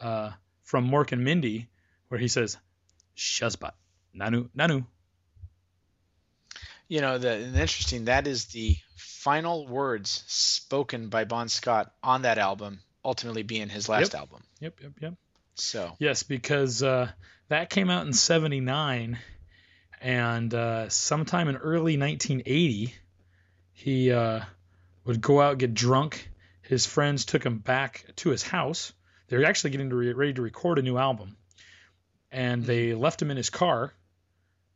[0.00, 0.30] uh,
[0.62, 1.68] from Mork and Mindy,
[2.08, 2.56] where he says,
[3.18, 3.74] "Shazbot,
[4.18, 4.86] nanu, nanu."
[6.88, 12.38] You know, the, interesting that is the final words spoken by Bon Scott on that
[12.38, 14.20] album, ultimately being his last Yep.
[14.20, 14.42] album.
[14.60, 15.14] Yep, yep, yep.
[15.56, 17.10] So Yes, because uh,
[17.54, 19.16] that came out in '79,
[20.00, 22.92] and uh, sometime in early 1980,
[23.72, 24.40] he uh,
[25.04, 26.28] would go out get drunk.
[26.62, 28.92] His friends took him back to his house.
[29.28, 31.36] They were actually getting to re- ready to record a new album,
[32.32, 33.92] and they left him in his car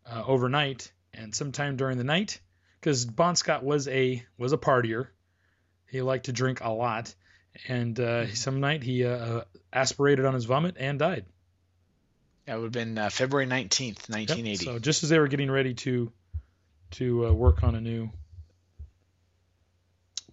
[0.06, 0.92] uh, overnight.
[1.12, 2.40] And sometime during the night,
[2.80, 5.08] because Bon Scott was a was a partier,
[5.90, 7.12] he liked to drink a lot,
[7.66, 9.40] and uh, some night he uh,
[9.72, 11.26] aspirated on his vomit and died.
[12.48, 14.64] That would have been uh, February 19th, Yep, 1980.
[14.64, 16.10] So just as they were getting ready to
[16.92, 18.08] to uh, work on a new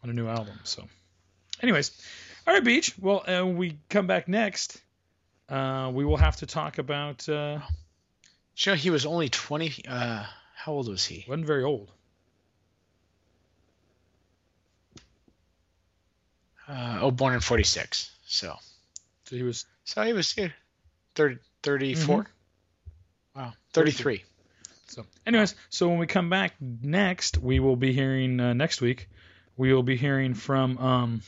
[0.02, 0.58] on a new album.
[0.64, 0.88] So,
[1.62, 1.92] anyways,
[2.48, 2.98] all right, Beej.
[2.98, 4.82] Well, uh, when we come back next.
[5.50, 7.28] Uh, we will have to talk about.
[7.28, 7.60] Uh,
[8.66, 9.84] know he was only 20?
[9.86, 10.24] Uh,
[10.56, 11.26] how old was he?
[11.28, 11.92] wasn't very old.
[16.66, 18.10] Uh, oh, born in 46.
[18.26, 18.56] So,
[19.26, 20.48] So he was so he was yeah,
[21.16, 22.22] 30, 34.
[22.24, 23.40] Mm-hmm.
[23.40, 24.24] Wow, 33.
[24.88, 29.10] So, anyways, so when we come back next, we will be hearing uh, next week.
[29.58, 31.22] We will be hearing from um,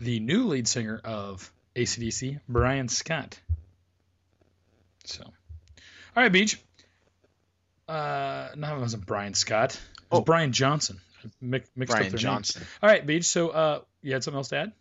[0.00, 3.38] the new lead singer of ACDC, Brian Scott.
[5.04, 6.56] So, all right, Beej.
[7.88, 9.74] Uh, no, it wasn't Brian Scott.
[9.74, 9.80] It
[10.10, 10.24] was Oh.
[10.24, 11.00] Brian Johnson.
[11.40, 12.60] Mi- mixed up Brian their Johnson.
[12.62, 12.70] Names.
[12.82, 13.24] All right, Beej.
[13.24, 14.72] So, uh, you had something else to add?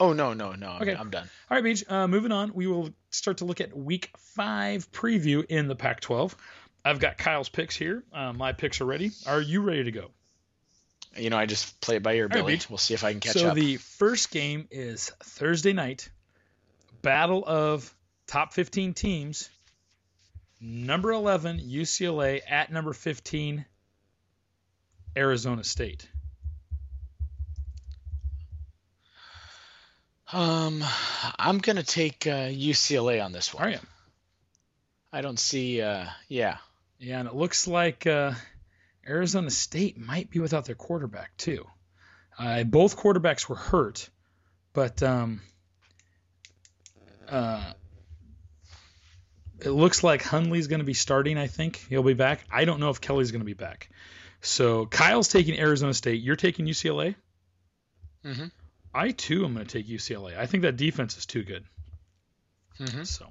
[0.00, 0.78] Oh no, no, no.
[0.80, 0.94] Okay.
[0.94, 1.28] I'm done.
[1.50, 1.84] All right, Beej.
[1.88, 6.34] Uh, moving on, we will start to look at Week Five preview in the Pac-12.
[6.82, 8.02] I've got Kyle's picks here.
[8.10, 9.10] Uh, my picks are ready.
[9.26, 10.10] Are you ready to go?
[11.16, 12.56] You know, I just play it by ear, right, Billy.
[12.56, 12.70] Beej.
[12.70, 13.56] we'll see if I can catch so up.
[13.56, 16.08] So the first game is Thursday night.
[17.02, 17.94] Battle of
[18.26, 19.50] top 15 teams.
[20.60, 23.64] Number 11 UCLA at number 15
[25.16, 26.08] Arizona State.
[30.32, 30.84] Um,
[31.38, 33.64] I'm gonna take uh, UCLA on this one.
[33.64, 33.78] Are you?
[35.12, 35.82] I don't see.
[35.82, 36.58] Uh, yeah.
[36.98, 38.32] Yeah, and it looks like uh,
[39.08, 41.66] Arizona State might be without their quarterback too.
[42.38, 44.08] Uh, both quarterbacks were hurt,
[44.72, 45.40] but um,
[47.28, 47.72] uh,
[49.60, 51.38] it looks like Hundley's going to be starting.
[51.38, 52.44] I think he'll be back.
[52.50, 53.90] I don't know if Kelly's going to be back.
[54.42, 56.22] So Kyle's taking Arizona State.
[56.22, 57.14] You're taking UCLA.
[58.24, 58.46] Mm-hmm.
[58.94, 60.36] I too am going to take UCLA.
[60.36, 61.64] I think that defense is too good.
[62.78, 63.04] Mm-hmm.
[63.04, 63.26] So,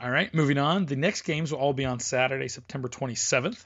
[0.00, 0.86] all right, moving on.
[0.86, 3.64] The next games will all be on Saturday, September 27th.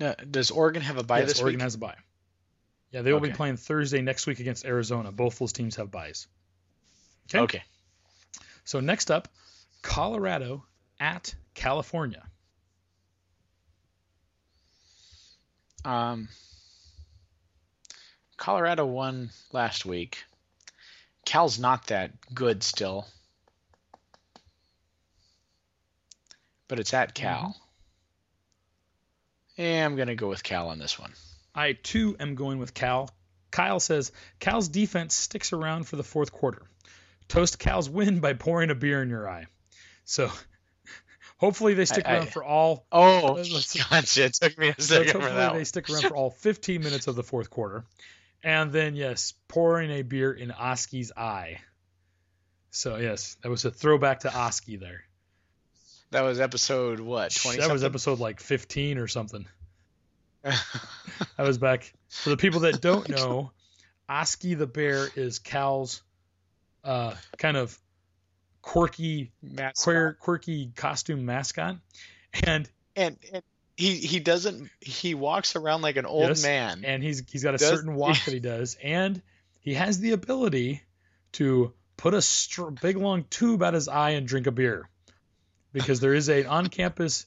[0.00, 1.62] Now, does Oregon have a bye yes, this Oregon week?
[1.62, 1.96] has a bye.
[2.90, 5.12] Yeah, they will be playing Thursday next week against Arizona.
[5.12, 6.26] Both those teams have byes.
[7.30, 7.38] Okay.
[7.40, 7.62] Okay.
[8.64, 9.28] So next up,
[9.80, 10.64] Colorado
[11.00, 12.22] at California.
[15.84, 16.28] Um,
[18.42, 20.24] Colorado won last week.
[21.24, 23.06] Cal's not that good still,
[26.66, 27.54] but it's at Cal.
[29.56, 29.62] Mm-hmm.
[29.62, 31.12] Yeah, I'm gonna go with Cal on this one.
[31.54, 33.10] I too am going with Cal.
[33.52, 36.62] Kyle says Cal's defense sticks around for the fourth quarter.
[37.28, 39.46] Toast Cal's win by pouring a beer in your eye.
[40.04, 40.32] So
[41.36, 42.86] hopefully they stick I- I- around for all.
[42.90, 44.24] Oh, Let's- gotcha.
[44.24, 45.64] It took me a second for hopefully they one.
[45.64, 47.84] stick around for all 15 minutes of the fourth quarter.
[48.42, 51.58] And then, yes, pouring a beer in Oski's eye.
[52.70, 55.04] So, yes, that was a throwback to Oski there.
[56.10, 57.34] That was episode what?
[57.34, 57.60] Twenty.
[57.60, 59.46] that was episode like 15 or something.
[61.36, 61.92] That was back.
[62.08, 63.52] For the people that don't know,
[64.08, 66.02] Oski the bear is Cal's
[66.84, 67.78] uh, kind of
[68.60, 69.32] quirky,
[69.76, 71.76] queer, quirky costume mascot.
[72.44, 73.42] And and, and
[73.76, 76.82] he he doesn't he walks around like an old Yes, man.
[76.84, 79.20] and he's he's got a Does- certain walk that he does, and
[79.60, 80.82] he has the ability
[81.32, 84.88] to put a str- big long tube out his eye and drink a beer,
[85.72, 87.26] because there is a on-campus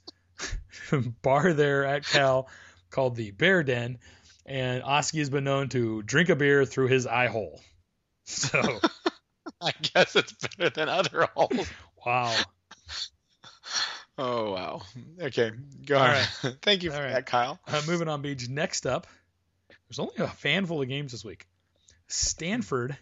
[1.22, 2.48] bar there at Cal
[2.90, 3.98] called the Bear Den,
[4.46, 7.62] and Oski has been known to drink a beer through his eye hole.
[8.26, 8.80] So
[9.62, 11.70] I guess it's better than other holes.
[12.06, 12.36] wow,
[14.18, 14.82] Oh wow.
[15.22, 15.52] Okay,
[15.86, 16.10] go All on.
[16.12, 16.28] right.
[16.62, 17.14] Thank you for right.
[17.14, 17.60] that, Kyle.
[17.68, 18.48] uh, moving on, Beej.
[18.48, 19.08] Next up,
[19.88, 21.46] there's only a handful of games this week.
[22.08, 22.98] Stanford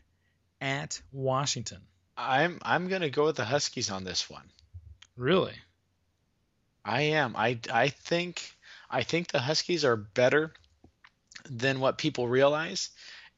[0.60, 1.82] at Washington.
[2.18, 4.50] I'm I'm gonna go with the Huskies on this one.
[5.16, 5.54] Really?
[6.84, 7.36] I am.
[7.36, 8.52] I I think
[8.90, 10.52] I think the Huskies are better
[11.50, 12.90] than what people realize,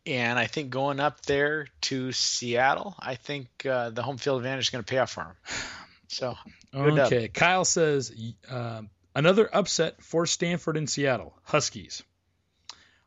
[0.05, 4.65] And I think going up there to Seattle, I think uh, the home field advantage
[4.65, 5.35] is going to pay off for him.
[6.09, 6.35] So.
[6.73, 7.27] Okay.
[7.29, 8.13] Kyle says
[8.49, 12.03] um, another upset for Stanford and Seattle Huskies.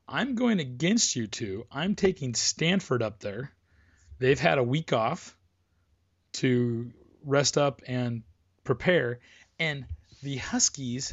[0.09, 1.67] I'm going against you two.
[1.71, 3.53] I'm taking Stanford up there.
[4.19, 5.37] They've had a week off
[6.35, 6.91] to
[7.25, 8.23] rest up and
[8.65, 9.21] prepare.
[9.59, 9.85] And
[10.23, 11.13] the Huskies,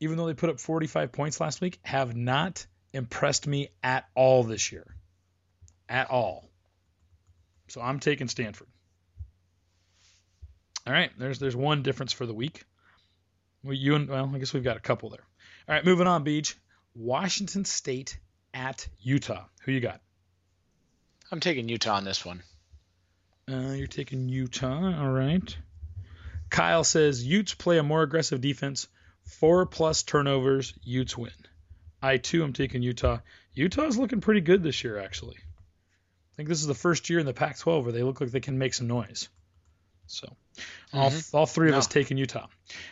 [0.00, 4.42] even though they put up 45 points last week, have not impressed me at all
[4.42, 4.96] this year.
[5.88, 6.50] At all.
[7.68, 8.68] So I'm taking Stanford.
[10.86, 12.64] All right, there's there's one difference for the week.
[13.62, 15.24] Well, you and well, I guess we've got a couple there.
[15.68, 16.54] All right, moving on, Beej.
[16.94, 18.18] Washington State
[18.52, 19.44] at Utah.
[19.64, 20.00] Who you got?
[21.30, 22.42] I'm taking Utah on this one.
[23.50, 25.00] Uh, you're taking Utah.
[25.00, 25.56] All right.
[26.50, 28.88] Kyle says Utes play a more aggressive defense.
[29.24, 30.74] Four plus turnovers.
[30.82, 31.32] Utes win.
[32.02, 33.18] I too am taking Utah.
[33.54, 35.36] Utah's looking pretty good this year, actually.
[35.38, 38.40] I think this is the first year in the Pac-12 where they look like they
[38.40, 39.28] can make some noise.
[40.06, 40.36] So,
[40.92, 41.34] all, Mhm.
[41.34, 41.78] all three of No.
[41.78, 42.46] us taking Utah.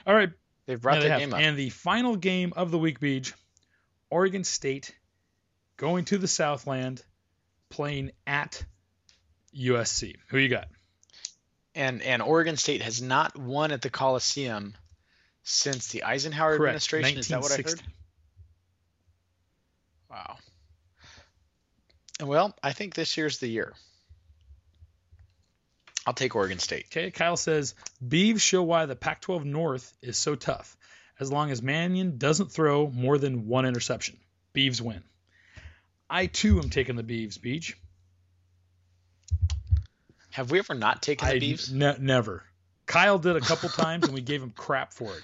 [0.06, 0.30] All right,
[0.66, 1.40] They've brought yeah, the they game up.
[1.40, 3.32] And the final game of the week, Beej,
[4.10, 4.94] Oregon State
[5.76, 7.02] going to the Southland,
[7.68, 8.64] playing at
[9.52, 10.16] USC.
[10.28, 10.68] Who you got?
[11.74, 14.76] and and Oregon State has not won at the Coliseum
[15.44, 16.70] since the Eisenhower Correct.
[16.92, 17.18] administration.
[17.18, 17.66] Is that what I heard?
[17.66, 17.94] 1960.
[20.10, 20.38] Wow.
[22.22, 23.72] Well, I think this year's the year.
[26.06, 26.86] I'll take Oregon State.
[26.90, 27.74] Okay, Kyle says
[28.06, 30.76] Beavs show why the Pac-12 North is so tough.
[31.18, 34.16] As long as Mannion doesn't throw more than one interception,
[34.54, 35.02] Beavs win.
[36.08, 37.38] I too am taking the Beavs.
[37.38, 37.74] Beej.
[40.30, 41.70] Have we ever not taken the I Beavs?
[41.70, 42.44] ne- never.
[42.86, 45.22] Kyle did a couple times and we gave him crap for it.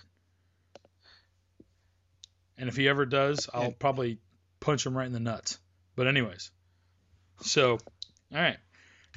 [2.58, 4.18] And if he ever does, I'll probably
[4.60, 5.58] punch him right in the nuts.
[5.94, 6.50] But anyways,
[7.42, 7.78] so all
[8.32, 8.58] right,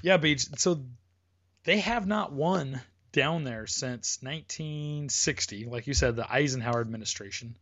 [0.01, 0.60] yeah, Beej.
[0.60, 0.82] So
[1.64, 2.82] they have not won
[3.12, 7.57] down there since 1960, like you said, the Eisenhower administration.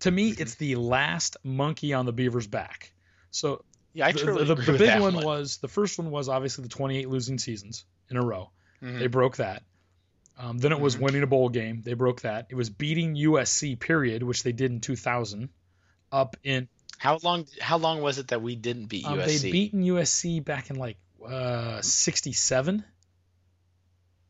[0.00, 0.42] To me, Mm-hmm.
[0.42, 2.92] it's the last monkey on the beaver's back.
[3.30, 5.24] So Yeah, I the, truly the, the with big one, one.
[5.24, 8.50] was the first one was obviously the 28 losing seasons in a row.
[8.82, 8.98] Mhm.
[9.00, 9.62] They broke that.
[10.38, 11.00] Um, then it was Mhm.
[11.00, 11.82] winning a bowl game.
[11.82, 12.46] They broke that.
[12.50, 15.48] It was beating USC, period, which they did in 2000.
[16.12, 17.46] Up in How long?
[17.60, 19.42] How long was it that we didn't beat um, USC?
[19.42, 20.96] they'd beaten USC back in like
[21.26, 22.84] uh, 67,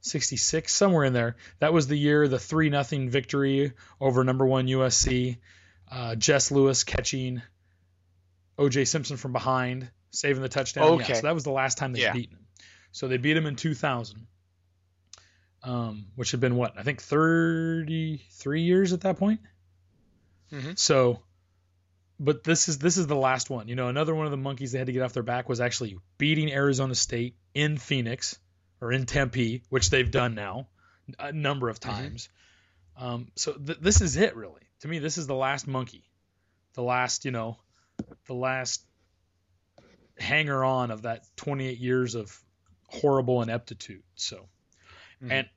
[0.09, 1.37] 66, somewhere in there.
[1.61, 5.39] That was the year the three nothing victory over number one USC.
[5.91, 7.41] Uh, Jess Lewis catching
[8.59, 10.99] OJ Simpson from behind, saving the touchdown.
[11.01, 12.13] Yeah, so that was the last time they'd Yeah.
[12.13, 12.47] beaten him.
[12.93, 14.27] So they beat him in 2000,
[15.63, 19.41] um, which had been what I think 33 years at that point.
[20.53, 20.79] Mhm.
[20.79, 21.23] So,
[22.19, 23.69] but this is this is the last one.
[23.69, 25.61] You know, another one of the monkeys they had to get off their back was
[25.61, 28.39] actually beating Arizona State in Phoenix
[28.81, 30.69] or in Tempe, which they've done now
[31.19, 32.29] a number of times.
[32.97, 34.63] Um, so th- this is it, really.
[34.81, 36.05] To me, this is the last monkey,
[36.75, 37.59] the last, you know,
[38.27, 38.83] the last
[40.19, 42.37] hanger on of that 28 years of
[42.89, 44.03] horrible ineptitude.
[44.17, 44.49] So,
[45.23, 45.31] Mhm.
[45.33, 45.49] and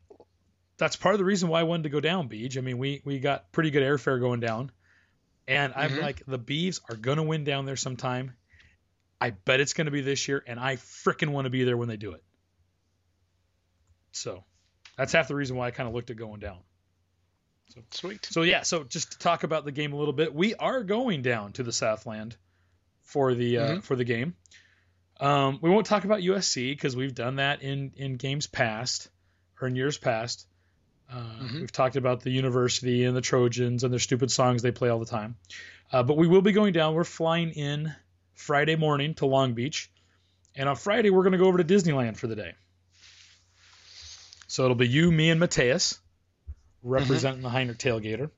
[0.77, 2.57] that's part of the reason why I wanted to go down, Beej.
[2.57, 4.71] I mean, we we got pretty good airfare going down,
[5.47, 6.01] and I'm Mhm.
[6.01, 8.35] like, the Beavs are gonna win down there sometime.
[9.19, 11.87] I bet it's gonna be this year, and I freaking want to be there when
[11.87, 12.23] they do it.
[14.11, 14.43] So,
[14.97, 16.57] that's half the reason why I kind of looked at going down.
[17.91, 18.25] Sweet.
[18.29, 21.21] So yeah, so just to talk about the game a little bit, we are going
[21.21, 22.35] down to the Southland
[23.03, 23.83] for the uh, Mhm.
[23.83, 24.35] for the game.
[25.21, 29.09] Um, we won't talk about USC because we've done that in in games past
[29.61, 30.47] or in years past.
[31.09, 31.59] Uh, Mhm.
[31.61, 34.99] We've talked about the university and the Trojans and their stupid songs they play all
[34.99, 35.37] the time.
[35.93, 36.93] Uh, but we will be going down.
[36.93, 37.95] We're flying in
[38.33, 39.89] Friday morning to Long Beach,
[40.55, 42.53] and on Friday we're going to go over to Disneyland for the day.
[44.51, 45.97] So it'll be you, me, and Mateus
[46.83, 48.31] representing the Heinrich Tailgater.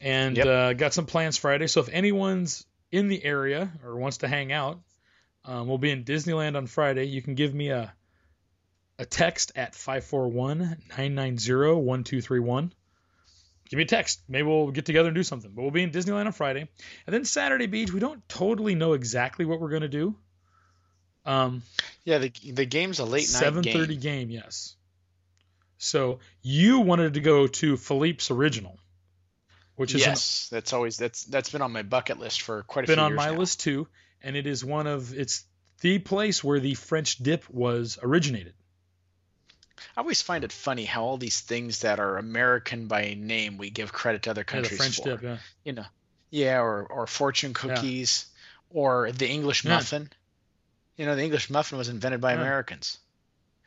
[0.00, 0.46] And Yep.
[0.46, 1.66] uh, got some plans Friday.
[1.66, 4.80] So if anyone's in the area or wants to hang out,
[5.44, 7.04] um, we'll be in Disneyland on Friday.
[7.04, 7.92] You can give me a
[8.98, 12.72] a text at 541-990-1231.
[13.68, 14.22] Give me a text.
[14.28, 15.50] Maybe we'll get together and do something.
[15.54, 16.70] But we'll be in Disneyland on Friday.
[17.06, 20.16] And then Saturday Beej, we don't totally know exactly what we're going to do.
[21.26, 21.62] Um,
[22.04, 23.98] Yeah, the the game's a late night Seven game.
[23.98, 24.76] game, yes.
[25.78, 28.78] So you wanted to go to Philippe's original,
[29.76, 32.86] which is yes, that's always that's that's been on my bucket list for quite a
[32.86, 33.00] few years.
[33.00, 33.40] It's been few on my now.
[33.40, 33.88] list too,
[34.22, 35.44] and it is one of it's
[35.80, 38.54] the place where the French dip was originated.
[39.96, 43.70] I always find it funny how all these things that are American by name we
[43.70, 45.04] give credit to other countries Yeah, French for.
[45.04, 45.36] dip, yeah.
[45.64, 45.86] You know,
[46.30, 48.26] yeah, or or fortune cookies,
[48.70, 49.74] or the English Yeah.
[49.74, 50.10] muffin.
[50.96, 52.40] You know, the English muffin was invented by Yeah.
[52.40, 52.98] Americans.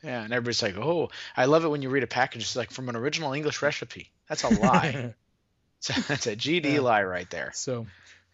[0.02, 2.42] Yeah, and everybody's like, "Oh, I love it when you read a package.
[2.42, 5.14] It's like from an original English recipe." That's a lie.
[5.86, 6.80] That's a GD Yeah.
[6.80, 7.52] lie right there.
[7.54, 7.86] So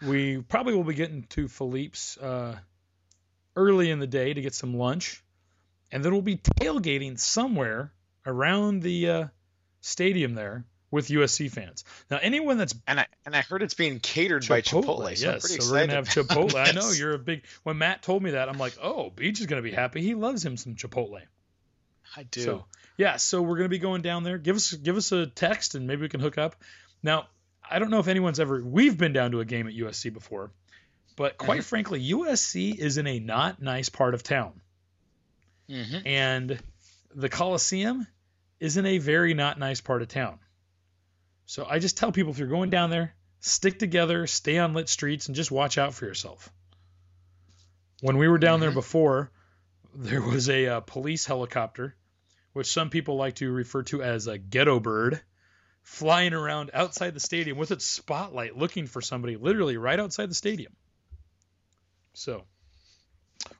[0.03, 2.59] we probably will be getting to Philippe's uh,
[3.57, 5.23] early in the day to get some lunch,
[5.93, 7.93] and then we'll be tailgating somewhere
[8.27, 9.27] around the uh,
[9.81, 11.85] stadium there with USC fans.
[12.11, 15.17] Now, anyone that's And I and I heard it's being catered by Chipotle.
[15.17, 16.55] So yes, so we're gonna have Chipotle.
[16.55, 17.45] I know you're a big.
[17.63, 20.03] When Matt told me that, I'm like, oh, Beej is gonna be happy.
[20.03, 21.21] He loves him some Chipotle.
[22.17, 22.41] I do.
[22.43, 22.65] So
[22.97, 24.39] yeah, so we're gonna be going down there.
[24.39, 26.57] Give us give us a text and maybe we can hook up.
[27.03, 27.27] Now,
[27.69, 30.51] I don't know if anyone's ever we've been down to a game at USC before,
[31.17, 31.65] but quite Mhm.
[31.65, 34.61] frankly, USC is in a not nice part of town.
[35.69, 36.59] hmm And
[37.15, 38.07] the Coliseum
[38.61, 40.39] is in a very not nice part of town.
[41.47, 44.89] So I just tell people if you're going down there, stick together, stay on lit
[44.89, 46.51] streets, and just watch out for yourself.
[48.01, 48.75] When we were down there Mhm.
[48.75, 49.31] before,
[49.95, 51.95] there was a uh, police helicopter,
[52.55, 55.21] which some people like to refer to as a ghetto bird,
[55.83, 60.35] flying around outside the stadium with its spotlight looking for somebody, literally right outside the
[60.35, 60.73] stadium.
[62.15, 62.45] So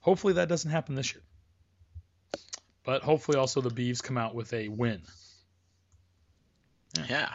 [0.01, 1.23] hopefully that doesn't happen this year.
[2.85, 5.03] But hopefully also the Beavs come out with a win.
[7.09, 7.33] Yeah.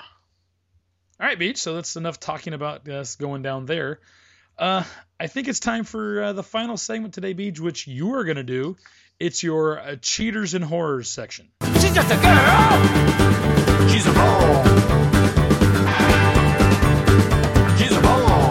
[1.20, 1.58] All right, Beej.
[1.58, 4.00] So that's enough talking about us going down there.
[4.58, 4.84] Uh,
[5.20, 8.38] I think it's time for uh, the final segment today, Beej, which you are going
[8.38, 8.78] to do.
[9.20, 11.50] It's your uh, cheaters and horrors section.
[11.74, 13.90] She's just a girl.
[13.90, 14.64] She's a ball.
[17.78, 18.50] She's a ball.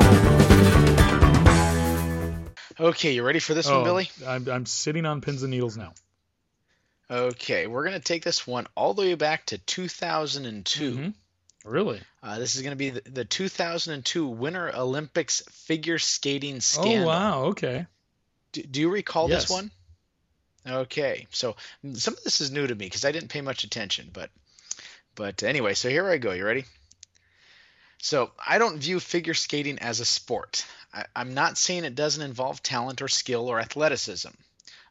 [2.90, 4.10] Okay, you ready for this Oh, one, Billy?
[4.26, 5.94] I'm, I'm sitting on pins and needles now.
[7.10, 10.92] Okay, we're gonna take this one all the way back to 2002.
[10.94, 11.14] Mhm.
[11.64, 12.00] Really?
[12.22, 17.04] Uh, this is gonna be the, the 2002 Winter Olympics figure skating scandal.
[17.04, 17.42] Oh wow.
[17.44, 17.86] Okay.
[18.52, 19.44] Do, do you recall Yes.
[19.44, 19.70] this one?
[20.66, 21.56] Okay, so
[21.94, 24.30] some of this is new to me because I didn't pay much attention, but
[25.14, 26.32] but anyway, so here I go.
[26.32, 26.64] You ready?
[28.00, 30.64] So I don't view figure skating as a sport.
[30.94, 34.30] I, I'm not saying it doesn't involve talent or skill or athleticism,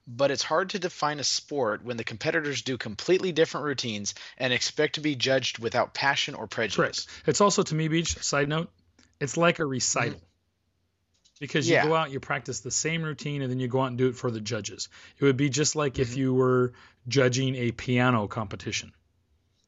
[0.07, 4.51] but it's hard to define a sport when the competitors do completely different routines and
[4.51, 7.05] expect to be judged without passion or prejudice.
[7.05, 7.27] Correct.
[7.27, 8.21] It's also to me, Beej.
[8.23, 8.69] Side note,
[9.19, 10.15] it's like a recital.
[10.15, 10.26] Mm-hmm.
[11.39, 11.83] Because you Yeah.
[11.83, 14.15] go out, you practice the same routine, and then you go out and do it
[14.15, 14.89] for the judges.
[15.19, 16.73] It would be just like if you were
[17.07, 18.91] judging a piano competition.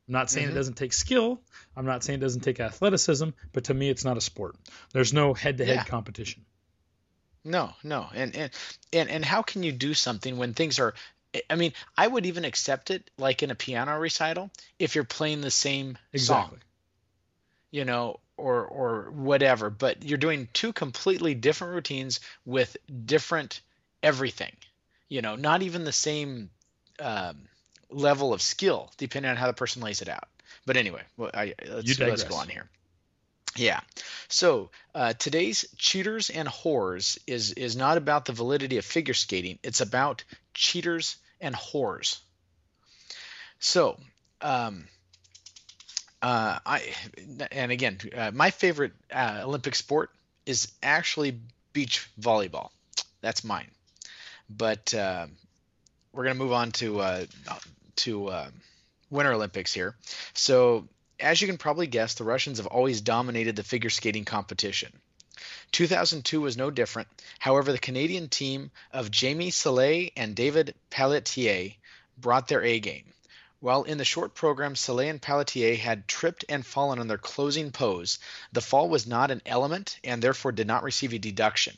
[0.08, 0.52] I'm not saying Mhm.
[0.52, 1.42] it doesn't take skill.
[1.76, 4.56] I'm not saying it doesn't take athleticism, but to me, it's not a sport.
[4.92, 5.84] There's no head-to-head Yeah.
[5.84, 6.46] competition.
[7.46, 8.52] No, no, and and
[8.92, 10.94] and and how can you do something when things are?
[11.50, 15.42] I mean, I would even accept it like in a piano recital if you're playing
[15.42, 16.58] the same Exactly.
[16.58, 16.64] song,
[17.72, 19.70] you know, or or whatever.
[19.70, 23.62] But you're doing two completely different routines with different
[24.02, 24.56] everything,
[25.08, 26.50] you know, not even the same
[27.00, 27.48] um,
[27.90, 30.28] level of skill, depending on how the person lays it out.
[30.66, 32.70] But anyway, well, I, let's, let's go on here.
[33.56, 33.82] Yeah.
[34.28, 39.60] So uh, today's cheaters and whores is is not about the validity of figure skating.
[39.64, 42.20] It's about cheaters and whores.
[43.60, 44.00] So,
[44.42, 44.88] um,
[46.22, 46.94] uh, I
[47.52, 50.12] and again, uh, my favorite uh, Olympic sport
[50.46, 51.40] is actually
[51.74, 52.70] beach volleyball.
[53.22, 53.70] That's mine.
[54.50, 55.28] But uh,
[56.12, 57.26] we're gonna move on to uh,
[57.98, 58.50] to uh,
[59.10, 59.96] Winter Olympics here.
[60.34, 60.88] So
[61.20, 64.92] as you can probably guess, the Russians have always dominated the figure skating competition.
[65.72, 67.08] 2002 was no different.
[67.38, 71.72] However, the Canadian team of Jamie Salé and David Pelletier
[72.18, 73.06] brought their A game.
[73.62, 77.72] While in the short program, Salé and Pelletier had tripped and fallen on their closing
[77.72, 78.20] pose,
[78.54, 81.78] the fall was not an element and therefore did not receive a deduction.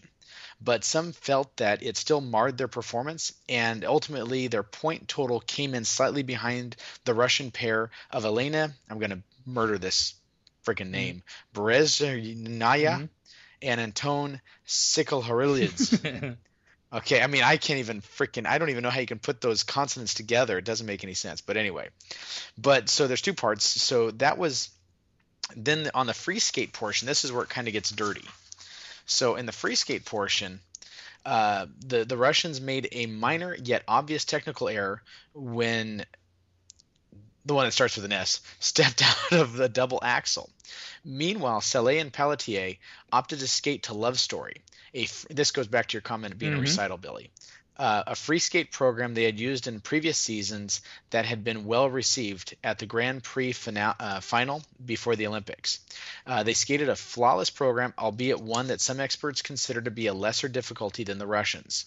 [0.64, 5.74] But some felt that it still marred their performance, and ultimately their point total came
[5.74, 8.72] in slightly behind the Russian pair of Elena.
[8.88, 10.14] I'm going to murder this
[10.64, 11.24] freaking name,
[11.56, 13.10] Bereznaya Mhm.
[13.64, 16.38] and Anton Sikilharids.
[16.94, 19.42] okay, I mean, I can't even freaking, I don't even know how you can put
[19.42, 20.58] those consonants together.
[20.58, 21.42] It doesn't make any sense.
[21.42, 21.90] But anyway,
[22.58, 23.66] but so there's two parts.
[23.66, 24.70] So that was
[25.56, 28.26] then on the free skate portion, this is where it kind of gets dirty.
[29.06, 30.60] So in the free skate portion,
[31.26, 35.04] uh, the the Russians made a minor yet obvious technical error
[35.34, 36.06] when
[37.46, 40.50] the one that starts with an S stepped out of the double axel.
[41.04, 42.76] Meanwhile, Salé and Pelletier
[43.12, 44.62] opted to skate to Love Story.
[44.94, 46.58] A this goes back to your comment of being Mhm.
[46.58, 47.32] a recital, Billy.
[47.78, 51.90] Uh, a free skate program they had used in previous seasons that had been well
[51.90, 55.80] received at the Grand Prix fina- uh, final before the Olympics.
[56.28, 60.14] Uh, they skated a flawless program, albeit one that some experts consider to be a
[60.14, 61.86] lesser difficulty than the Russians.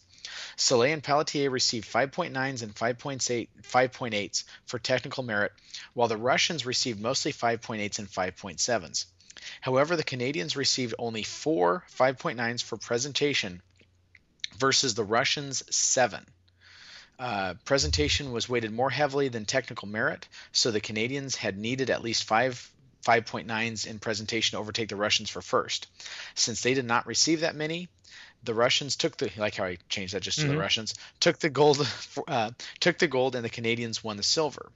[0.57, 5.53] Salé and Pelletier received 5.9s and 5.8 5.8s for technical merit,
[5.93, 9.05] while the Russians received mostly 5.8s and 5.7s.
[9.61, 13.63] However, the Canadians received only four 5.9s for presentation
[14.57, 16.25] versus the Russians seven.
[17.19, 22.03] Uh, presentation was weighted more heavily than technical merit, so the Canadians had needed at
[22.03, 22.71] least five
[23.07, 25.89] 5.9s in presentation to overtake the Russians for first.
[26.35, 27.89] Since they did not receive that many,
[28.43, 30.49] the Russians took the like how I changed that just to Mhm.
[30.49, 31.87] the Russians took the gold
[32.29, 32.51] uh,
[32.81, 34.73] took the gold and the Canadians won the silver.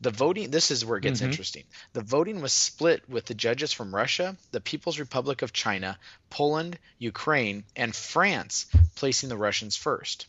[0.00, 1.24] The voting this is where it gets Mhm.
[1.24, 1.64] interesting.
[1.92, 5.98] The voting was split with the judges from Russia, the People's Republic of China,
[6.30, 10.26] Poland, Ukraine, and France placing the Russians first.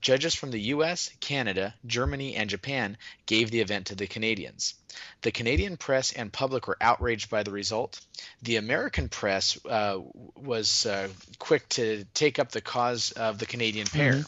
[0.00, 4.74] Judges from the US, Canada, Germany, and Japan gave the event to the Canadians.
[5.22, 8.00] The Canadian press and public were outraged by the result.
[8.42, 9.98] The American press uh,
[10.34, 14.24] was uh, quick to take up the cause of the Canadian pair.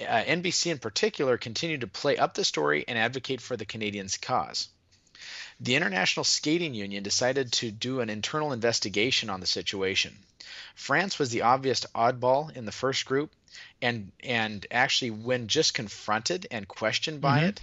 [0.00, 4.16] Uh, NBC in particular continued to play up the story and advocate for the Canadians'
[4.16, 4.68] cause.
[5.60, 10.16] The International Skating Union decided to do an internal investigation on the situation.
[10.74, 13.30] France was the obvious oddball in the first group,
[13.82, 17.48] and and actually, when just confronted and questioned by Mhm.
[17.48, 17.60] it,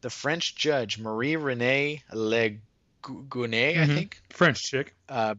[0.00, 3.94] the French judge Marie Renee Legounet, I Mhm.
[3.94, 4.94] think, French chick.
[5.08, 5.36] uh,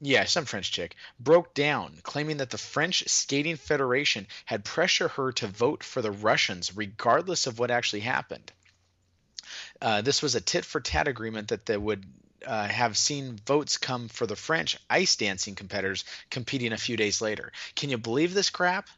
[0.00, 5.32] yeah, some French chick, broke down, claiming that the French Skating Federation had pressured her
[5.32, 8.50] to vote for the Russians, regardless of what actually happened.
[9.80, 12.04] Uh, this was a tit for tat agreement that they would
[12.46, 17.20] uh, have seen votes come for the French ice dancing competitors competing a few days
[17.20, 17.52] later.
[17.76, 18.88] Can you believe this crap?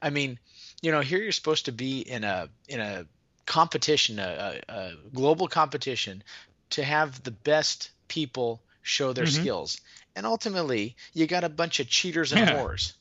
[0.00, 0.38] I mean,
[0.82, 3.06] you know, here you're supposed to be in a in a
[3.46, 6.22] competition, a, a, global competition,
[6.70, 9.40] to have the best people show their Mhm.
[9.40, 9.80] skills,
[10.16, 12.54] and ultimately, you got a bunch of cheaters and Yeah.
[12.54, 12.92] whores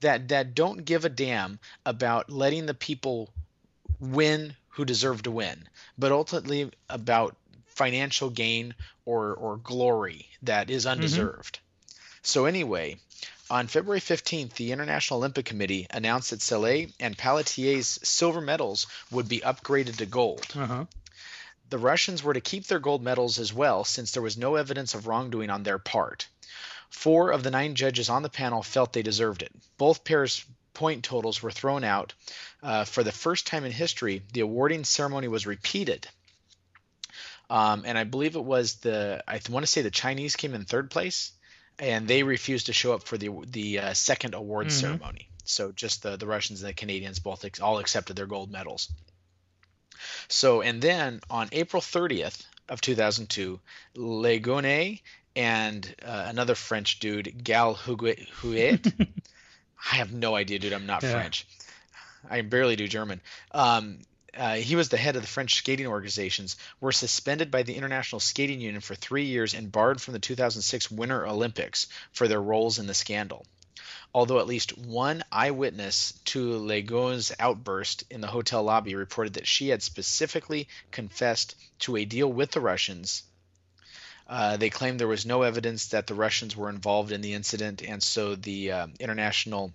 [0.00, 3.32] that that don't give a damn about letting the people
[4.00, 5.68] win who deserve to win,
[5.98, 7.36] but ultimately about
[7.66, 8.74] financial gain
[9.04, 11.58] or or glory that is undeserved.
[12.22, 12.96] So anyway,
[13.50, 19.28] on February 15th, the International Olympic Committee announced that Salé and Pelletier's silver medals would
[19.28, 20.46] be upgraded to gold.
[20.54, 20.84] Uh huh.
[21.70, 24.94] The Russians were to keep their gold medals as well, since there was no evidence
[24.94, 26.26] of wrongdoing on their part.
[26.90, 29.52] Four of the nine judges on the panel felt they deserved it.
[29.76, 32.14] Both pairs' point totals were thrown out.
[32.62, 36.08] Uh, for the first time in history, the awarding ceremony was repeated.
[37.50, 40.64] Um, and I believe it was the, I want to say the Chinese came in
[40.64, 41.32] third place,
[41.78, 44.72] and they refused to show up for the the uh, second award Mhm.
[44.72, 45.28] ceremony.
[45.44, 48.90] So just the, the Russians and the Canadians both ex- all accepted their gold medals.
[50.28, 53.58] So, and then on April 30th of 2002,
[53.96, 55.00] Legone
[55.34, 58.92] and uh, another French dude, Gal Huet,
[59.92, 60.72] I have no idea, dude.
[60.72, 61.12] I'm not Yeah.
[61.12, 61.46] French.
[62.28, 63.20] I barely do German.
[63.52, 64.00] Um,
[64.36, 68.20] uh, he was the head of the French skating organizations, were suspended by the International
[68.20, 72.78] Skating Union for three years and barred from the 2006 Winter Olympics for their roles
[72.78, 73.46] in the scandal.
[74.14, 79.68] Although at least one eyewitness to Legon's outburst in the hotel lobby reported that she
[79.68, 83.22] had specifically confessed to a deal with the Russians.
[84.26, 87.82] Uh, they claimed there was no evidence that the Russians were involved in the incident,
[87.82, 89.72] and so the uh, International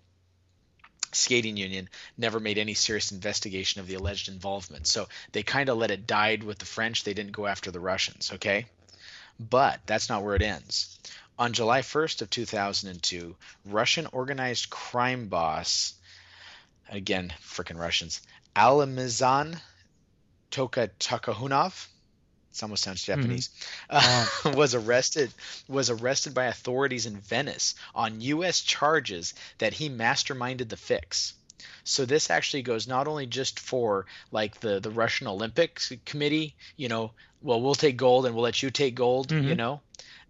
[1.12, 4.88] Skating Union never made any serious investigation of the alleged involvement.
[4.88, 7.04] So they kind of let it die with the French.
[7.04, 8.66] They didn't go after the Russians, okay?
[9.40, 11.00] But that's not where it ends.
[11.40, 13.36] On July 1st of 2002,
[13.66, 15.94] Russian organized crime boss,
[16.90, 18.22] again, frickin' Russians,
[18.56, 19.60] Alamizan
[20.52, 21.88] Toka Takahunov,
[22.54, 23.50] it almost sounds Japanese,
[23.90, 25.34] uh, was arrested
[25.68, 28.62] was arrested by authorities in Venice on U.S.
[28.62, 31.34] charges that he masterminded the fix.
[31.84, 36.90] So this actually goes not only just for like the the Russian Olympics Committee, you
[36.90, 37.12] know,
[37.42, 39.58] well we'll take gold and we'll let you take gold, you Mhm.
[39.58, 39.82] know.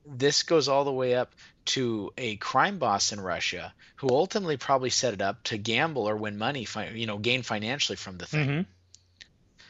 [0.06, 1.34] This goes all the way up
[1.66, 6.18] to a crime boss in Russia who ultimately probably set it up to gamble or
[6.18, 8.46] win money, fi- you know, gain financially from the thing.
[8.48, 8.62] hmm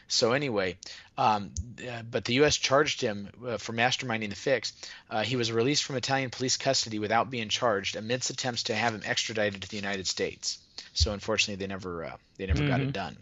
[0.07, 0.77] So anyway,
[1.17, 1.51] um,
[1.87, 2.57] uh, but the U.S.
[2.57, 4.73] charged him uh, for masterminding the fix.
[5.09, 8.93] Uh, he was released from Italian police custody without being charged, amidst attempts to have
[8.93, 10.57] him extradited to the United States.
[10.93, 12.89] So unfortunately, they never uh, they never got Mhm.
[12.89, 13.17] it done.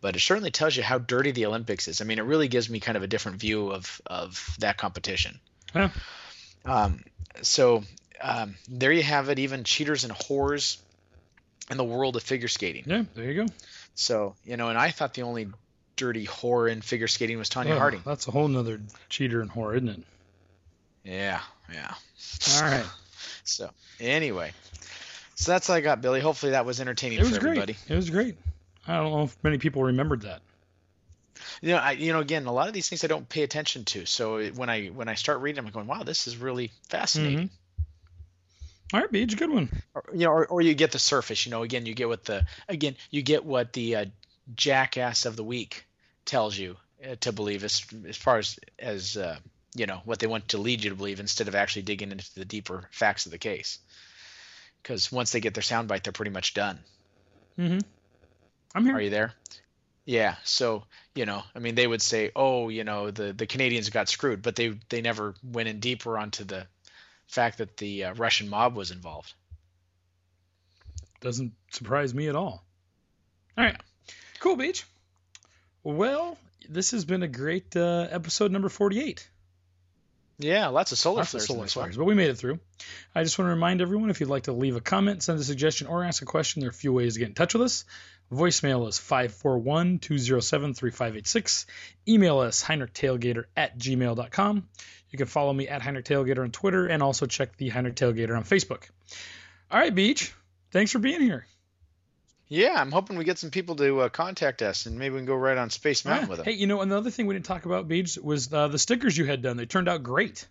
[0.00, 2.00] But it certainly tells you how dirty the Olympics is.
[2.00, 5.40] I mean, it really gives me kind of a different view of of that competition.
[5.72, 5.88] Huh.
[6.66, 7.02] Um,
[7.42, 7.84] so
[8.20, 9.38] um, there you have it.
[9.38, 10.78] Even cheaters and whores
[11.70, 12.84] in the world of figure skating.
[12.86, 13.52] Yeah, there you go.
[13.94, 15.48] So you know, and I thought the only
[15.96, 18.02] dirty whore in figure skating was Tanya Oh, Harding.
[18.04, 20.02] That's a whole nother cheater and whore, isn't it?
[21.04, 21.40] Yeah,
[21.72, 21.94] yeah.
[22.56, 22.84] All right.
[23.44, 23.70] So
[24.00, 24.50] anyway,
[25.36, 26.18] So that's all I got, Billy.
[26.20, 27.50] Hopefully that was entertaining It was for great.
[27.58, 27.76] everybody.
[27.88, 28.36] It was great.
[28.88, 30.40] I don't know if many people remembered that.
[31.60, 33.84] You know, I, you know, again, a lot of these things I don't pay attention
[33.86, 34.06] to.
[34.06, 37.50] So when I when I start reading, I'm going, wow, this is really fascinating.
[38.92, 39.68] All right, Beej, good one.
[39.94, 41.44] Or, you know, or, or you get the surface.
[41.44, 44.04] You know, again, you get what the again you get what the uh,
[44.54, 45.84] jackass of the week
[46.24, 49.36] tells you uh, to believe as as far as as uh,
[49.74, 52.32] you know what they want to lead you to believe instead of actually digging into
[52.34, 53.78] the deeper facts of the case.
[54.82, 56.78] Because once they get their soundbite, they're pretty much done.
[57.58, 57.78] Mm-hmm.
[58.74, 58.94] I'm here.
[58.94, 59.32] Are you there?
[60.06, 60.36] Yeah.
[60.44, 60.84] So
[61.14, 64.40] you know, I mean, they would say, "Oh, you know, the the Canadians got screwed,"
[64.40, 66.66] but they they never went in deeper onto the
[67.26, 69.34] fact that the uh, Russian mob was involved.
[71.20, 72.62] Doesn't surprise me at all.
[73.58, 73.76] All right.
[74.40, 74.84] Cool, Beej.
[75.82, 76.36] Well,
[76.68, 79.28] this has been a great uh, episode number 48.
[80.38, 81.44] Yeah, lots of solar Lots of flares.
[81.44, 81.82] in solar this one.
[81.84, 82.58] flares, but we made it through.
[83.14, 85.44] I just want to remind everyone if you'd like to leave a comment, send a
[85.44, 87.62] suggestion, or ask a question, there are a few ways to get in touch with
[87.62, 87.86] us.
[88.32, 91.66] Voicemail is 541 207 3586.
[92.08, 94.68] Email us, HeinrichTailgater at gmail.com.
[95.10, 98.36] You can follow me at Heinrich Tailgater on Twitter and also check the Heinrich Tailgater
[98.36, 98.82] on Facebook.
[99.70, 100.32] All right, Beej.
[100.72, 101.46] Thanks for being here.
[102.48, 105.26] Yeah, I'm hoping we get some people to uh, contact us, and maybe we can
[105.26, 106.28] go right on Space Mountain Yeah.
[106.30, 106.44] with them.
[106.46, 109.24] Hey, you know, another thing we didn't talk about, Beej, was uh, the stickers you
[109.24, 109.56] had done.
[109.56, 110.46] They turned out great.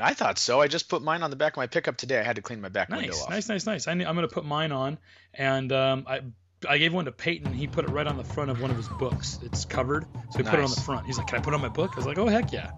[0.00, 0.60] I thought so.
[0.60, 2.18] I just put mine on the back of my pickup today.
[2.18, 3.30] I had to clean my back window Nice, off.
[3.30, 3.88] nice, nice, nice.
[3.88, 4.98] I, am going to put mine on,
[5.32, 6.20] and um, I
[6.68, 7.52] I gave one to Peyton.
[7.52, 9.38] He put it right on the front of one of his books.
[9.42, 11.06] It's covered, so he put it on the front.
[11.06, 12.70] He's like, "Can I put it on my book?" I was like, "Oh heck yeah,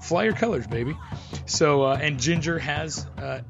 [0.00, 0.96] fly your colors, baby."
[1.46, 3.40] So uh, and Ginger has uh,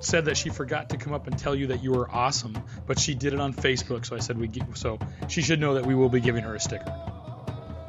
[0.00, 2.56] said that she forgot to come up and tell you that you were awesome,
[2.86, 4.06] but she did it on Facebook.
[4.06, 4.98] So I said we give, so
[5.28, 6.94] she should know that we will be giving her a sticker.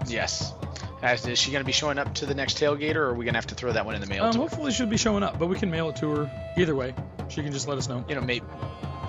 [0.07, 0.53] Yes.
[1.01, 3.25] As- Is she going to be showing up to the next tailgater, or are we
[3.25, 4.25] going to have to throw that one in the mail?
[4.25, 6.93] Um, hopefully she'll be showing up, but we can mail it to her either way.
[7.29, 8.05] She can just let us know.
[8.07, 8.45] You know, maybe.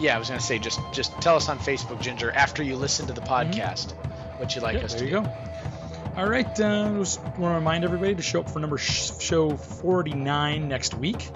[0.05, 2.77] Yeah, I was going to say just just tell us on Facebook, Ginger, after you
[2.77, 3.93] listen to the podcast,
[4.39, 5.31] what you'd like Yeah, us there to There you do.
[5.31, 6.21] go.
[6.21, 9.57] All right, uh, just want to remind everybody to show up for number sh- show
[9.57, 11.27] 49 next week.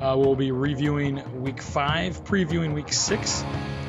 [0.00, 3.44] Uh, we'll be reviewing week five, previewing week six,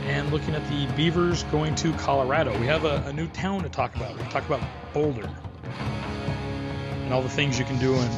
[0.05, 2.55] and looking at the Beavers going to Colorado.
[2.59, 4.15] We have a, a new town to talk about.
[4.15, 4.61] We talk about
[4.93, 5.27] Boulder
[5.65, 8.09] and all the things you can do in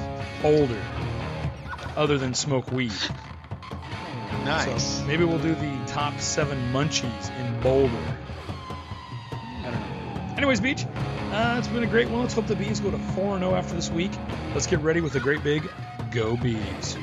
[0.42, 0.82] Boulder
[1.96, 2.92] other than smoke weed.
[4.44, 4.84] Nice.
[5.00, 7.94] So maybe we'll do the top seven munchies in Boulder.
[9.32, 10.34] I don't know.
[10.38, 10.88] Anyways, Beej,
[11.32, 12.22] uh, it's been a great one.
[12.22, 14.11] Let's hope the Bees go to 4 0 after this week.
[14.56, 15.70] Let's get ready with a great big
[16.10, 16.98] Go Bees.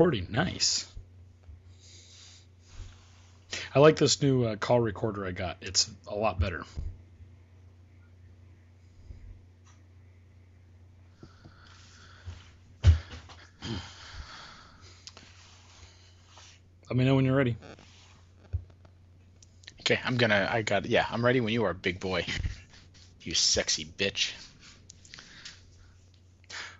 [0.00, 0.28] Recording.
[0.30, 0.90] Nice.
[3.74, 5.58] I like this new uh, call recorder I got.
[5.60, 6.64] It's a lot better.
[16.88, 17.56] Let me know when you're ready.
[19.80, 20.48] Okay, I'm gonna.
[20.50, 20.86] I got.
[20.86, 22.24] Yeah, I'm ready when you are, big boy.
[23.20, 24.32] You sexy bitch.